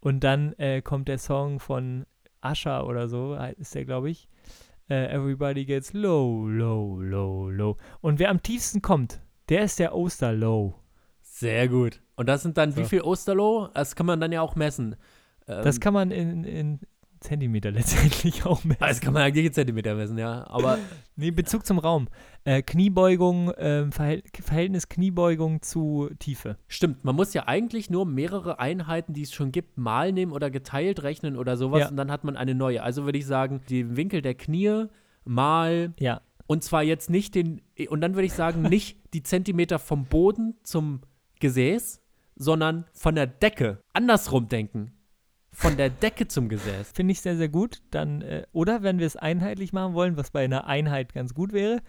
[0.00, 2.06] Und dann äh, kommt der Song von
[2.40, 4.28] Asha oder so, ist der, glaube ich.
[4.88, 7.76] Äh, Everybody gets low, low, low, low.
[8.00, 10.74] Und wer am tiefsten kommt, der ist der Osterlow.
[11.22, 12.02] Sehr gut.
[12.14, 12.78] Und das sind dann So.
[12.80, 13.68] wie viel Osterloh?
[13.74, 14.94] Das kann man dann ja auch messen.
[15.48, 16.80] Ähm, Das kann man in, in
[17.20, 18.80] Zentimeter letztendlich auch messen.
[18.80, 20.46] das kann man eigentlich in Zentimeter messen, ja.
[20.48, 20.78] Aber
[21.16, 22.08] Nee, Bezug zum Raum.
[22.46, 26.56] Äh, Kniebeugung, ähm, Verhält Verhältnis Kniebeugung zu Tiefe.
[26.68, 30.48] stimmt, man muss ja eigentlich nur mehrere Einheiten, die es schon gibt, mal nehmen oder
[30.48, 31.88] geteilt rechnen oder sowas Ja.
[31.88, 32.84] und dann hat man eine neue.
[32.84, 34.84] Also würde ich sagen, den Winkel der Knie
[35.24, 36.20] mal Ja.
[36.46, 40.54] und zwar jetzt nicht den, und dann würde ich sagen, nicht die Zentimeter vom Boden
[40.62, 41.00] zum
[41.40, 42.00] Gesäß,
[42.36, 43.80] sondern von der Decke.
[43.92, 44.92] Andersrum denken.
[45.50, 46.92] Von der Decke zum Gesäß.
[46.92, 47.80] Finde ich sehr, sehr gut.
[47.90, 51.52] Dann, äh, oder wenn wir es einheitlich machen wollen, was bei einer Einheit ganz gut
[51.54, 51.80] wäre,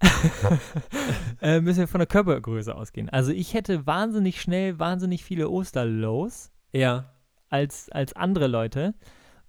[1.42, 3.08] äh, müssen wir von der Körpergröße ausgehen.
[3.08, 7.12] Also ich hätte wahnsinnig schnell wahnsinnig viele Osterlows Ja.
[7.50, 8.94] als, als andere Leute,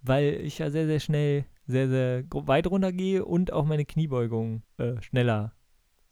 [0.01, 5.01] weil ich ja sehr, sehr schnell sehr, sehr weit runtergehe und auch meine Kniebeugung äh,
[5.01, 5.53] schneller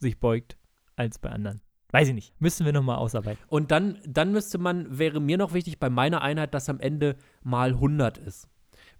[0.00, 0.56] sich beugt
[0.96, 1.60] als bei anderen.
[1.92, 2.34] Weiß ich nicht.
[2.40, 3.40] Müssen wir nochmal ausarbeiten.
[3.46, 7.14] Und dann, dann müsste man, wäre mir noch wichtig bei meiner Einheit, dass am Ende
[7.44, 8.48] mal 100 ist.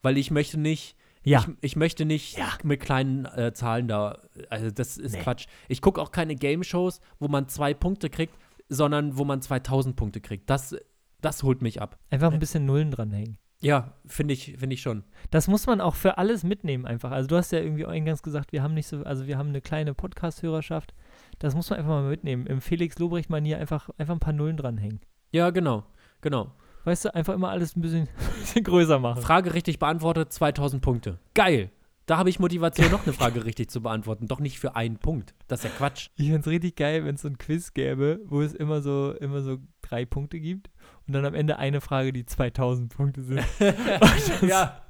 [0.01, 1.41] Weil ich möchte nicht, Ja.
[1.41, 2.49] ich, ich möchte nicht Ja.
[2.63, 4.19] mit kleinen äh, Zahlen da,
[4.51, 5.21] also das ist Nee.
[5.21, 5.47] Quatsch.
[5.69, 8.35] Ich gucke auch keine Game-Shows, wo man zwei Punkte kriegt,
[8.69, 10.49] sondern wo man 2000 Punkte kriegt.
[10.51, 10.77] Das,
[11.21, 11.99] das holt mich ab.
[12.11, 13.39] Einfach ein bisschen Nullen dranhängen.
[13.61, 15.05] Ja, finde ich, finde ich schon.
[15.31, 17.11] Das muss man auch für alles mitnehmen einfach.
[17.13, 19.63] Also du hast ja irgendwie eingangs gesagt, wir haben nicht so, also wir haben eine
[19.63, 20.93] kleine Podcast-Hörerschaft.
[21.39, 22.47] Das muss man einfach mal mitnehmen.
[22.47, 25.01] Im Felix Lobrecht-Manier einfach, einfach ein paar Nullen dranhängen.
[25.33, 25.85] Ja, genau,
[26.21, 26.53] genau.
[26.85, 28.09] Weißt du, einfach immer alles ein bisschen,
[28.41, 29.23] bisschen größer machen.
[29.23, 31.19] Frage richtig beantwortet, 2000 Punkte.
[31.35, 31.71] Geil.
[32.07, 34.29] Da habe ich Motivation, noch eine Frage richtig zu beantworten.
[34.29, 35.35] Doch nicht für einen Punkt.
[35.49, 36.09] Das ist ja Quatsch.
[36.17, 39.13] Ich fände es richtig geil, wenn es so ein Quiz gäbe, wo es immer so,
[39.21, 40.69] immer so drei Punkte gibt
[41.07, 43.41] und dann am Ende eine Frage, die 2000 Punkte sind.
[44.47, 44.83] ja,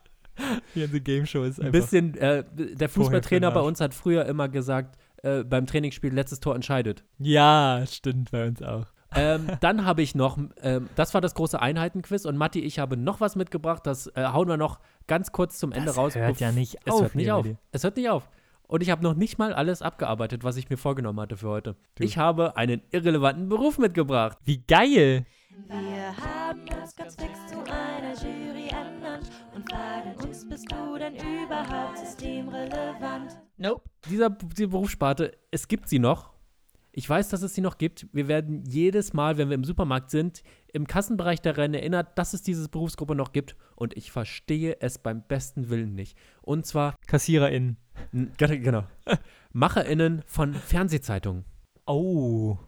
[0.74, 1.80] Die ganze Game Show ist ein einfach.
[1.80, 2.16] bisschen.
[2.16, 7.04] Äh, der Fußballtrainer bei uns hat früher immer gesagt, äh, beim Trainingsspiel letztes Tor entscheidet.
[7.18, 8.86] Ja, stimmt bei uns auch.
[9.16, 12.96] Ähm, dann habe ich noch, ähm, das war das große Einheitenquiz und Matti, ich habe
[12.96, 16.14] noch was mitgebracht, das äh, hauen wir noch ganz kurz zum Ende Das raus.
[16.14, 17.02] hört ja nicht es auf.
[17.02, 17.46] hört nicht auf.
[17.72, 18.28] Es hört nicht auf.
[18.66, 21.76] Und ich habe noch nicht mal alles abgearbeitet, was ich mir vorgenommen hatte für heute.
[21.96, 22.02] Du.
[22.02, 24.38] Ich habe einen irrelevanten Beruf mitgebracht.
[24.44, 25.26] Wie geil!
[25.68, 31.14] Wir haben uns ganz fix zu einer Jury ernannt und fragen uns, bist du denn
[31.14, 33.36] überhaupt systemrelevant?
[33.58, 33.82] Nope.
[34.10, 36.33] Dieser, diese Berufssparte, es gibt sie noch.
[36.96, 38.06] Ich weiß, dass es sie noch gibt.
[38.12, 42.42] Wir werden jedes Mal, wenn wir im Supermarkt sind, im Kassenbereich daran erinnert, dass es
[42.42, 43.56] diese Berufsgruppe noch gibt.
[43.74, 46.16] Und ich verstehe es beim besten Willen nicht.
[46.40, 47.78] Und zwar, KassiererInnen.
[48.36, 48.84] genau,
[49.52, 51.44] MacherInnen von Fernsehzeitungen.
[51.84, 52.58] Oh.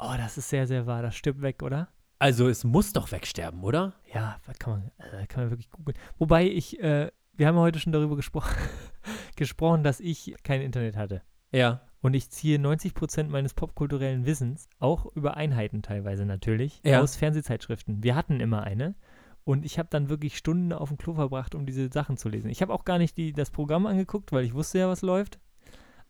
[0.00, 1.02] Oh, das ist sehr, sehr wahr.
[1.02, 1.88] Das stirbt weg, oder?
[2.18, 3.94] Also es muss doch wegsterben, oder?
[4.12, 5.96] Ja, was kann man, äh, kann man wirklich googeln.
[6.18, 8.42] Wobei ich, äh, wir haben heute schon darüber gespro
[9.36, 11.22] gesprochen, dass ich kein Internet hatte.
[11.52, 11.82] Ja.
[12.04, 17.00] Und ich ziehe 90% meines popkulturellen Wissens, auch über Einheiten teilweise natürlich, Ja.
[17.00, 18.02] aus Fernsehzeitschriften.
[18.02, 18.94] Wir hatten immer eine.
[19.44, 22.50] Und ich habe dann wirklich Stunden auf dem Klo verbracht, um diese Sachen zu lesen.
[22.50, 25.38] Ich habe auch gar nicht die, das Programm angeguckt, weil ich wusste ja, was läuft.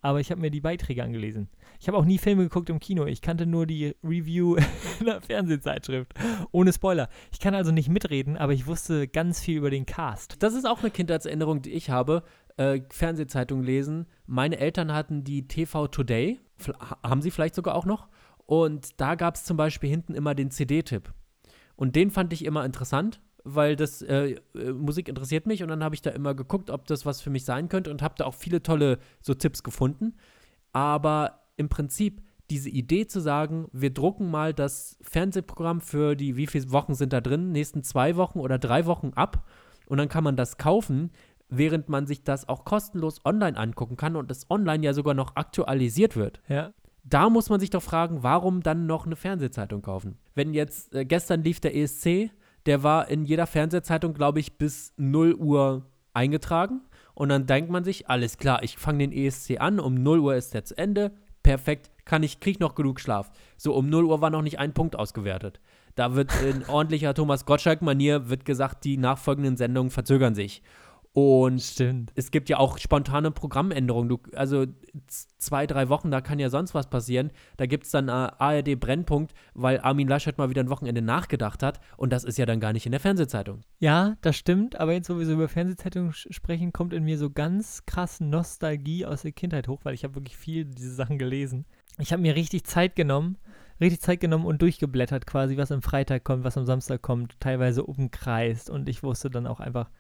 [0.01, 1.49] Aber ich habe mir die Beiträge angelesen.
[1.81, 3.07] Ich habe auch nie Filme geguckt im Kino.
[3.07, 4.57] Ich kannte nur die Review
[5.01, 6.13] in der Fernsehzeitschrift.
[6.51, 7.09] Ohne Spoiler.
[7.33, 10.43] Ich kann also nicht mitreden, aber ich wusste ganz viel über den Cast.
[10.43, 12.25] Das ist auch eine Kindheitserinnerung, die ich habe.
[12.57, 14.07] Äh, Fernsehzeitung lesen.
[14.27, 16.41] Meine Eltern hatten die TV Today,
[17.03, 18.09] haben sie vielleicht sogar auch noch.
[18.47, 21.13] Und da gab es zum Beispiel hinten immer den CD-Tipp.
[21.77, 25.85] Und den fand ich immer interessant, weil das äh, äh, Musik interessiert mich und dann
[25.85, 28.25] habe ich da immer geguckt, ob das was für mich sein könnte und habe da
[28.25, 30.15] auch viele tolle so Tipps gefunden.
[30.73, 36.47] Aber im Prinzip diese Idee zu sagen, wir drucken mal das Fernsehprogramm für die, wie
[36.47, 39.47] viele Wochen sind da drin, nächsten zwei Wochen oder drei Wochen ab
[39.87, 41.11] und dann kann man das kaufen,
[41.59, 45.37] während man sich das auch kostenlos online angucken kann und das online ja sogar noch
[45.37, 46.41] aktualisiert wird.
[46.49, 46.73] Ja.
[47.05, 50.19] Da muss man sich doch fragen, warum dann noch eine Fernsehzeitung kaufen?
[50.35, 52.31] Wenn jetzt, äh, gestern lief der ESC,
[52.67, 56.81] der war in jeder Fernsehzeitung, glaube ich, bis 0 Uhr eingetragen.
[57.15, 60.35] Und dann denkt man sich, alles klar, ich fange den ESC an, um 0 Uhr
[60.35, 63.31] ist der zu Ende, perfekt, kann ich, krieg noch genug Schlaf.
[63.57, 65.61] So, um 0 Uhr war noch nicht ein Punkt ausgewertet.
[65.95, 70.63] Da wird in ordentlicher Thomas Gottschalk-Manier wird gesagt, die nachfolgenden Sendungen verzögern sich.
[71.15, 72.11] Und Stimmt.
[72.17, 74.09] es gibt ja auch spontane Programmänderungen.
[74.09, 74.67] Du, also
[75.39, 77.31] zwei, drei Wochen, da kann ja sonst was passieren.
[77.57, 81.63] Da gibt es dann äh, ARD Brennpunkt, weil Armin Laschet mal wieder ein Wochenende nachgedacht
[81.63, 81.79] hat.
[81.97, 83.61] Und das ist ja dann gar nicht in der Fernsehzeitung.
[83.79, 84.81] Ja, das stimmt.
[84.81, 89.07] Aber jetzt, wo wir so über Fernsehzeitungen sprechen, kommt in mir so ganz krass Nostalgie
[89.07, 91.65] aus der Kindheit hoch, weil ich habe wirklich viel diese Sachen gelesen.
[92.01, 93.39] Ich habe mir richtig Zeit genommen,
[93.81, 97.85] richtig Zeit genommen und durchgeblättert quasi, was am Freitag kommt, was am Samstag kommt, teilweise
[97.85, 98.69] umkreist.
[98.69, 99.91] Und ich wusste dann auch einfach,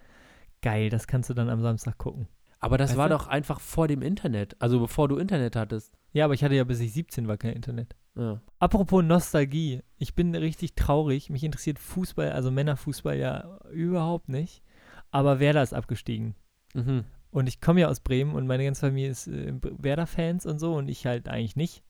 [0.65, 2.27] geil, das kannst du dann am Samstag gucken.
[2.61, 3.15] Aber das Weißt war du?
[3.15, 4.57] doch einfach vor dem Internet.
[4.59, 5.93] Also bevor du Internet hattest.
[6.12, 7.95] Ja, aber ich hatte ja bis ich 17 war kein Internet.
[8.17, 8.41] Ja.
[8.59, 11.29] Apropos Nostalgie, ich bin richtig traurig.
[11.29, 14.62] Mich interessiert Fußball, also Männerfußball ja überhaupt nicht.
[15.11, 16.35] Aber Werder ist abgestiegen.
[16.73, 17.05] Mhm.
[17.31, 20.75] Und ich komme ja aus Bremen und meine ganze Familie ist äh, Werder-Fans und so
[20.75, 21.83] und ich halt eigentlich nicht.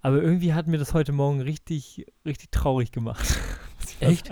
[0.00, 3.38] Aber irgendwie hat mir das heute Morgen richtig, richtig traurig gemacht.
[4.00, 4.28] Echt?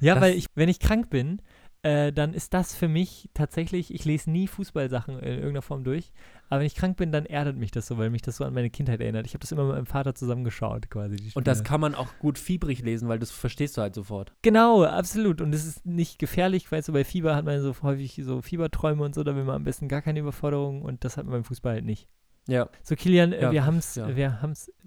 [0.00, 1.40] Ja, Das- weil ich, wenn ich krank bin,
[1.82, 6.12] äh, dann ist das für mich tatsächlich, ich lese nie Fußballsachen in irgendeiner Form durch,
[6.48, 8.54] aber wenn ich krank bin, dann erdet mich das so, weil mich das so an
[8.54, 9.26] meine Kindheit erinnert.
[9.26, 11.16] Ich habe das immer mit meinem Vater zusammen geschaut, quasi.
[11.16, 14.32] Die Und das kann man auch gut fiebrig lesen, weil das verstehst du halt sofort.
[14.42, 15.40] Genau, absolut.
[15.40, 19.02] Und es ist nicht gefährlich, weißt du, bei Fieber hat man so häufig so Fieberträume
[19.02, 21.44] und so, da will man am besten gar keine Überforderung und das hat man beim
[21.44, 22.06] Fußball halt nicht.
[22.48, 22.68] Ja.
[22.82, 24.14] So, Kilian, äh, Ja, wir haben es ja.
[24.14, 24.38] wir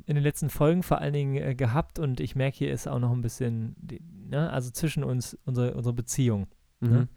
[0.06, 3.00] in den letzten Folgen vor allen Dingen äh, gehabt und ich merke, hier ist auch
[3.00, 6.48] noch ein bisschen, die, ne, also zwischen uns, unsere, unsere Beziehung
[6.86, 6.94] Mhm.
[6.94, 7.08] Ne?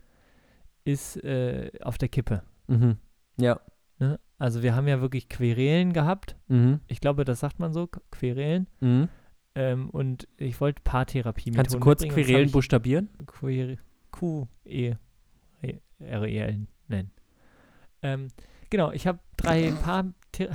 [0.84, 2.42] ist äh, auf der Kippe.
[2.66, 2.96] Mhm.
[3.38, 3.60] Ja.
[3.98, 4.18] Ne?
[4.38, 6.36] Also wir haben ja wirklich Querelen gehabt.
[6.48, 6.80] Mhm.
[6.86, 8.68] Ich glaube, das sagt man so, Qu- Querelen.
[8.80, 9.08] Mhm.
[9.54, 13.10] Ähm, und ich wollte Paartherapie Kannst du kurz Querelen buchstabieren?
[13.26, 13.76] Queer,
[14.12, 14.94] Q, E,
[15.62, 17.10] E- R, E, L nennen.
[18.02, 18.28] Ähm,
[18.70, 20.06] genau, ich habe drei Paar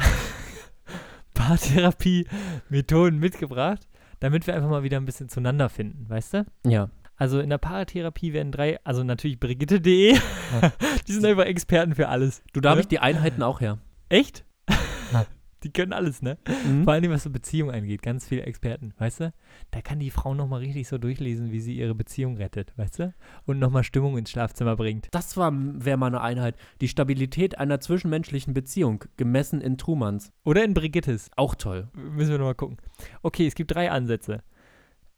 [1.33, 3.87] Paartherapie-Methoden mitgebracht,
[4.19, 6.45] damit wir einfach mal wieder ein bisschen zueinander finden, weißt du?
[6.65, 6.89] Ja.
[7.23, 10.17] Also in der Paartherapie werden drei, also natürlich Brigitte.de,
[11.07, 12.43] die sind einfach Experten für alles.
[12.51, 12.81] Du, da habe Ne?
[12.81, 13.77] ich die Einheiten auch her.
[14.09, 14.43] Echt?
[15.63, 16.37] die können alles, ne?
[16.67, 16.83] Mhm.
[16.83, 19.33] Vor allem, was so Beziehung angeht, ganz viele Experten, weißt du?
[19.71, 23.13] Da kann die Frau nochmal richtig so durchlesen, wie sie ihre Beziehung rettet, weißt du?
[23.45, 25.07] Und nochmal Stimmung ins Schlafzimmer bringt.
[25.11, 26.57] Das war wäre mal eine Einheit.
[26.81, 30.33] Die Stabilität einer zwischenmenschlichen Beziehung, gemessen in Trumanns.
[30.43, 31.31] Oder in Brigittes.
[31.37, 31.87] Auch toll.
[31.93, 32.75] Müssen wir nochmal gucken.
[33.21, 34.43] Okay, es gibt drei Ansätze,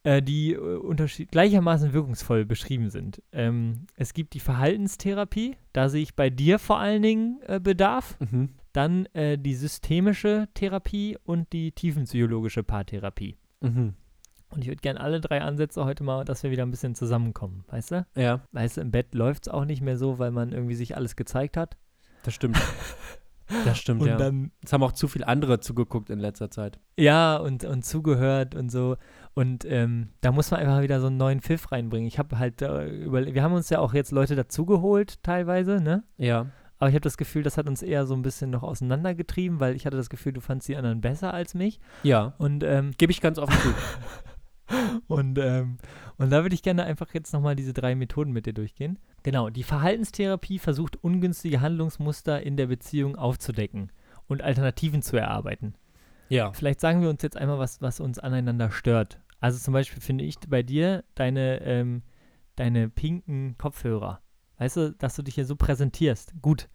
[0.05, 3.21] äh, die äh, unterschied- gleichermaßen wirkungsvoll beschrieben sind.
[3.31, 8.17] Ähm, es gibt die Verhaltenstherapie, da sehe ich bei dir vor allen Dingen äh, Bedarf.
[8.19, 8.49] Mhm.
[8.73, 13.37] Dann äh, die systemische Therapie und die tiefenpsychologische Paartherapie.
[13.61, 13.93] Mhm.
[14.49, 17.63] Und ich würde gerne alle drei Ansätze heute mal, dass wir wieder ein bisschen zusammenkommen,
[17.67, 18.05] weißt du?
[18.15, 20.95] Ja, Weißt du, im Bett läuft es auch nicht mehr so, weil man irgendwie sich
[20.95, 21.77] alles gezeigt hat.
[22.23, 22.57] das stimmt.
[23.63, 24.17] Das stimmt, und ja.
[24.17, 26.79] dann, Jetzt haben auch zu viele andere zugeguckt in letzter Zeit.
[26.97, 28.97] ja, und, und zugehört und so.
[29.35, 32.07] Und ähm, da muss man einfach wieder so einen neuen Pfiff reinbringen.
[32.07, 36.03] Ich habe halt, äh, über, wir haben uns ja auch jetzt Leute dazugeholt, teilweise, ne?
[36.17, 36.47] Ja.
[36.79, 39.75] Aber ich habe das Gefühl, das hat uns eher so ein bisschen noch auseinandergetrieben, weil
[39.75, 41.79] ich hatte das Gefühl, du fandst die anderen besser als mich.
[42.03, 42.33] Ja.
[42.37, 43.73] Und ähm, Gebe ich ganz offen zu.
[45.07, 45.77] Und, ähm,
[46.17, 48.97] und da würde ich gerne einfach jetzt nochmal diese drei Methoden mit dir durchgehen.
[49.21, 53.91] Genau, die Verhaltenstherapie versucht ungünstige Handlungsmuster in der Beziehung aufzudecken
[54.27, 55.75] und Alternativen zu erarbeiten.
[56.29, 56.51] ja.
[56.53, 59.19] Vielleicht sagen wir uns jetzt einmal, was, was uns aneinander stört.
[59.39, 62.03] Also zum Beispiel finde ich bei dir deine, ähm,
[62.55, 64.21] deine pinken Kopfhörer.
[64.57, 66.33] Weißt du, dass du dich hier so präsentierst.
[66.41, 66.69] Gut,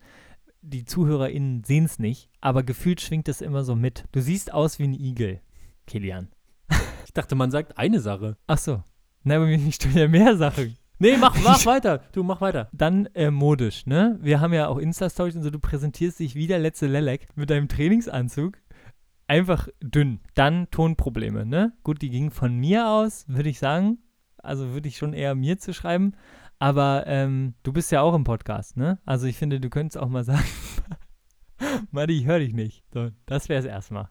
[0.62, 4.04] die ZuhörerInnen sehen es nicht, aber gefühlt schwingt es immer so mit.
[4.12, 5.40] Du siehst aus wie ein Igel,
[5.86, 6.28] Kilian.
[7.06, 8.36] Ich dachte, man sagt eine Sache.
[8.46, 8.84] Ach so.
[9.24, 10.76] Na, bei mir stehen ja mehr Sachen.
[11.00, 12.04] Nee, mach, mach weiter.
[12.12, 12.68] Du, mach weiter.
[12.72, 14.16] Dann äh, modisch, ne?
[14.22, 17.50] Wir haben ja auch Insta-Stories und so, du präsentierst dich wie der letzte Lelek mit
[17.50, 18.58] deinem Trainingsanzug.
[19.30, 20.18] Einfach dünn.
[20.34, 21.72] Dann Tonprobleme, ne?
[21.84, 23.98] Gut, die gingen von mir aus, würde ich sagen.
[24.38, 26.16] Also würde ich schon eher mir zu schreiben.
[26.58, 28.98] Aber ähm, du bist ja auch im Podcast, ne?
[29.04, 30.42] Also ich finde, du könntest auch mal sagen,
[31.92, 32.82] Madi, ich höre dich nicht.
[32.92, 34.08] So, das wäre es erstmal.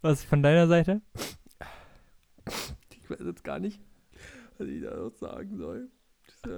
[0.00, 1.02] Was von deiner Seite?
[2.90, 3.80] Ich weiß jetzt gar nicht,
[4.58, 5.88] was ich da noch sagen soll.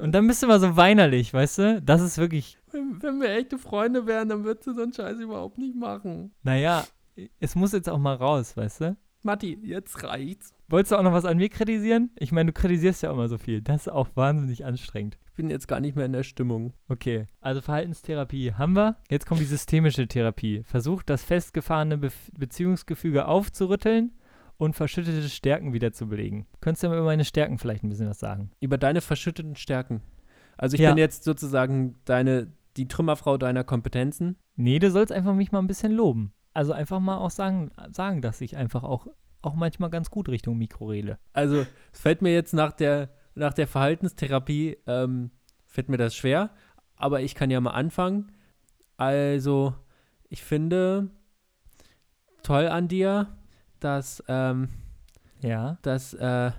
[0.01, 1.83] Und dann bist du immer so weinerlich, weißt du?
[1.83, 2.57] Das ist wirklich.
[2.73, 6.33] Wenn, wenn wir echte Freunde wären, dann würdest du so einen Scheiß überhaupt nicht machen.
[6.43, 6.87] Naja,
[7.41, 8.97] es muss jetzt auch mal raus, weißt du?
[9.23, 10.55] Matti, jetzt reicht's.
[10.69, 12.11] Wolltest du auch noch was an mir kritisieren?
[12.17, 13.61] Ich meine, du kritisierst ja immer so viel.
[13.61, 15.19] Das ist auch wahnsinnig anstrengend.
[15.27, 16.73] Ich bin jetzt gar nicht mehr in der Stimmung.
[16.89, 18.97] Okay, also Verhaltenstherapie haben wir.
[19.11, 20.63] Jetzt kommt die systemische Therapie.
[20.65, 24.13] Versucht, das festgefahrene Be Beziehungsgefüge aufzurütteln
[24.57, 26.47] und verschüttete Stärken wiederzubelegen.
[26.61, 28.51] Könntest du mir über meine Stärken vielleicht ein bisschen was sagen?
[28.61, 30.03] Über deine verschütteten Stärken.
[30.57, 30.91] Also ich Ja.
[30.91, 34.37] bin jetzt sozusagen deine, die Trümmerfrau deiner Kompetenzen.
[34.57, 36.33] Nee, du sollst einfach mich mal ein bisschen loben.
[36.53, 39.07] Also einfach mal auch sagen, sagen dass ich einfach auch,
[39.43, 41.19] auch manchmal ganz gut Richtung Mikro rede.
[41.33, 45.31] Also es fällt mir jetzt nach der, nach der Verhaltenstherapie, ähm,
[45.67, 46.51] fällt mir das schwer.
[46.97, 48.33] Aber ich kann ja mal anfangen.
[48.97, 49.75] Also
[50.29, 51.11] ich finde
[52.43, 53.29] toll an dir,
[53.79, 54.69] dass, ähm,
[55.41, 55.79] Ja.
[55.83, 56.51] dass, äh,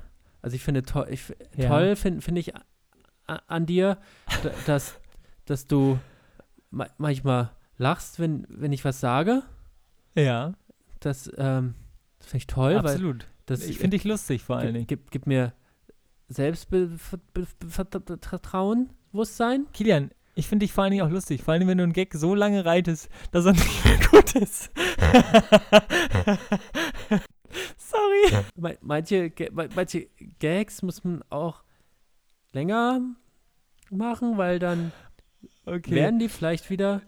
[0.41, 1.67] also ich finde toll, ich, Ja.
[1.67, 2.53] toll finde find ich
[3.47, 3.97] an dir,
[4.65, 4.99] dass,
[5.45, 5.99] dass du
[6.71, 9.43] ma manchmal lachst, wenn, wenn ich was sage.
[10.15, 10.53] Ja,
[10.99, 11.75] Das, ähm,
[12.19, 13.25] das finde ich toll, weil absolut.
[13.45, 14.87] das ich finde dich lustig vor allen gib, Dingen.
[14.87, 15.53] gib, gib mir
[16.29, 19.65] Selbstvertrauen, Bewusstsein.
[19.73, 21.43] Kilian, ich finde dich vor allen Dingen auch lustig.
[21.43, 24.35] Vor allen Dingen, wenn du einen Gag so lange reitest, dass er nicht mehr gut
[24.35, 24.69] ist.
[27.77, 28.43] Sorry.
[28.55, 29.31] Me- Manche,
[29.75, 30.07] manche
[30.39, 31.63] Gags muss man auch
[32.53, 33.01] länger
[33.89, 34.91] machen, weil dann
[35.65, 35.91] Okay.
[35.91, 37.01] werden die vielleicht wieder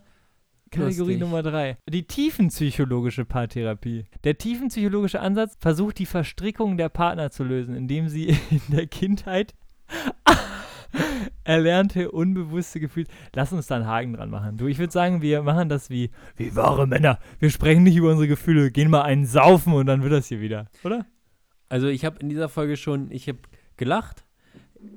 [0.74, 1.20] Kategorie lustig.
[1.20, 1.78] Nummer drei.
[1.90, 4.06] Die tiefenpsychologische Paartherapie.
[4.24, 9.54] Der tiefenpsychologische Ansatz versucht die Verstrickung der Partner zu lösen, indem sie in der Kindheit
[11.44, 13.08] erlernte unbewusste Gefühle.
[13.34, 14.58] Lass uns da einen Haken dran machen.
[14.58, 17.20] Du, ich würde sagen, wir machen das wie, wie wahre Männer.
[17.40, 20.42] Wir sprechen nicht über unsere Gefühle, gehen mal einen saufen und dann wird das hier
[20.42, 21.06] wieder, oder?
[21.70, 23.40] Also ich habe in dieser Folge schon, ich habe
[23.78, 24.26] gelacht,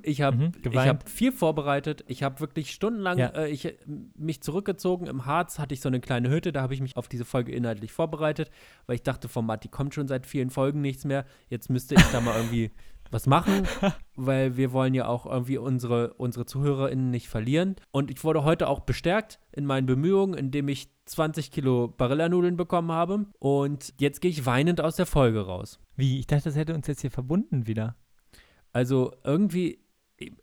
[0.03, 3.29] ich habe Mhm, ich habe viel vorbereitet, ich habe wirklich stundenlang Ja.
[3.29, 3.77] äh, ich,
[4.17, 5.07] mich zurückgezogen.
[5.07, 7.53] Im Harz hatte ich so eine kleine Hütte, da habe ich mich auf diese Folge
[7.53, 8.51] inhaltlich vorbereitet,
[8.87, 11.25] weil ich dachte, von Matti kommt schon seit vielen Folgen nichts mehr.
[11.49, 12.71] Jetzt müsste ich da mal irgendwie
[13.13, 13.63] was machen,
[14.17, 17.77] weil wir wollen ja auch irgendwie unsere, unsere ZuhörerInnen nicht verlieren.
[17.93, 22.91] Und ich wurde heute auch bestärkt in meinen Bemühungen, indem ich 20 Kilo Barillanudeln bekommen
[22.91, 23.27] habe.
[23.39, 25.79] Und jetzt gehe ich weinend aus der Folge raus.
[25.95, 26.19] Wie?
[26.19, 27.95] Ich dachte, das hätte uns jetzt hier verbunden wieder.
[28.73, 29.81] Also irgendwie,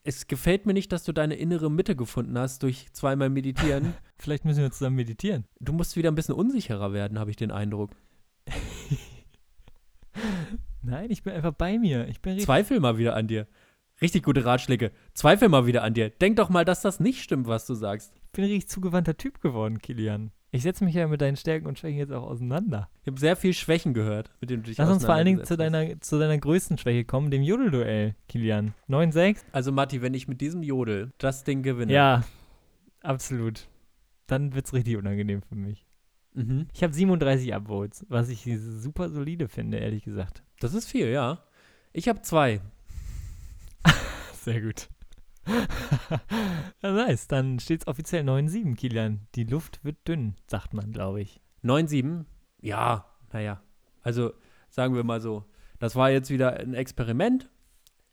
[0.03, 3.93] es gefällt mir nicht, dass du deine innere Mitte gefunden hast durch zweimal Meditieren.
[4.17, 5.45] Vielleicht müssen wir zusammen meditieren.
[5.59, 7.91] Du musst wieder ein bisschen unsicherer werden, habe ich den Eindruck.
[10.81, 12.07] Nein, ich bin einfach bei mir.
[12.07, 12.39] Ich bin.
[12.39, 13.47] Zweifel mal wieder an dir.
[14.01, 14.91] Richtig gute Ratschläge.
[15.13, 16.09] Zweifel mal wieder an dir.
[16.09, 18.13] Denk doch mal, dass das nicht stimmt, was du sagst.
[18.15, 20.31] Ich bin ein richtig zugewandter Typ geworden, Kilian.
[20.53, 22.87] Ich setze mich ja mit deinen Stärken und Schwächen jetzt auch auseinander.
[23.01, 25.43] Ich habe sehr viel Schwächen gehört, mit denen du dich Lass uns vor allen Dingen
[25.43, 28.75] zu deiner, zu deiner größten Schwäche kommen, dem Jodelduell, Kilian.
[28.87, 29.37] 9-6?
[29.37, 29.45] hast.
[29.51, 31.91] Also Matti, wenn ich mit diesem Jodel das Ding gewinne.
[31.91, 32.23] Ja,
[33.01, 33.67] absolut.
[34.27, 35.87] Dann wird's richtig unangenehm für mich.
[36.35, 36.67] Mhm.
[36.71, 40.43] Ich habe 37 Upvotes, was ich super solide finde, ehrlich gesagt.
[40.59, 41.39] Das ist viel, ja.
[41.93, 42.61] Ich habe zwei.
[44.33, 44.87] Sehr gut.
[46.81, 49.27] ja, nice, dann steht's offiziell 9-7, Kilian.
[49.35, 51.41] Die Luft wird dünn, sagt man, glaube ich.
[51.63, 52.25] 9-7?
[52.61, 53.61] Ja, naja.
[54.01, 54.33] Also
[54.69, 55.45] sagen wir mal so,
[55.79, 57.49] das war jetzt wieder ein Experiment.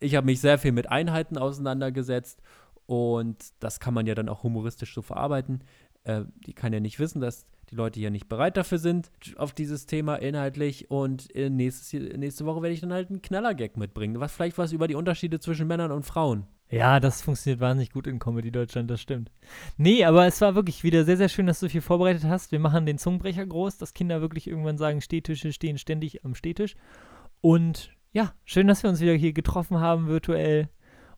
[0.01, 2.43] Ich habe mich sehr viel mit Einheiten auseinandergesetzt
[2.87, 5.63] und das kann man ja dann auch humoristisch so verarbeiten.
[6.05, 9.53] Äh, die kann ja nicht wissen, dass die Leute ja nicht bereit dafür sind auf
[9.53, 14.19] dieses Thema inhaltlich und äh, nächstes, nächste Woche werde ich dann halt einen Knallergag mitbringen.
[14.19, 16.47] Was vielleicht was über die Unterschiede zwischen Männern und Frauen.
[16.71, 19.33] Ja, das funktioniert wahnsinnig gut in Comedy Deutschland, das stimmt.
[19.77, 22.53] Nee, aber es war wirklich wieder sehr, sehr schön, dass du viel vorbereitet hast.
[22.53, 26.77] Wir machen den Zungenbrecher groß, dass Kinder wirklich irgendwann sagen, Stehtische stehen ständig am Stehtisch.
[27.41, 30.69] Und ja, schön, dass wir uns wieder hier getroffen haben virtuell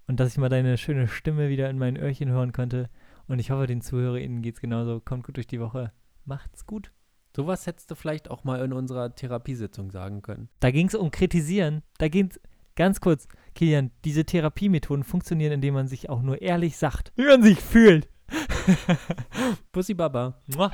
[0.07, 2.89] und dass ich mal deine schöne Stimme wieder in meinen Öhrchen hören konnte.
[3.29, 5.01] Und ich hoffe, den ZuhörerInnen geht's genauso.
[5.01, 5.93] Kommt gut durch die Woche.
[6.25, 6.93] Macht's gut.
[7.37, 10.49] Sowas hättest du vielleicht auch mal in unserer Therapiesitzung sagen können.
[10.61, 11.83] Da ging es um Kritisieren.
[11.99, 12.41] Da ging es
[12.75, 17.43] ganz kurz, Kilian, diese Therapiemethoden funktionieren, indem man sich auch nur ehrlich sagt, wie man
[17.43, 18.09] sich fühlt.
[19.73, 20.41] Pussy Baba.
[20.47, 20.73] Mua.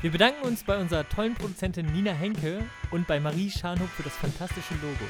[0.00, 4.16] Wir bedanken uns bei unserer tollen Produzentin Nina Henke und bei Marie Scharnhoff für das
[4.16, 5.04] fantastische Logo.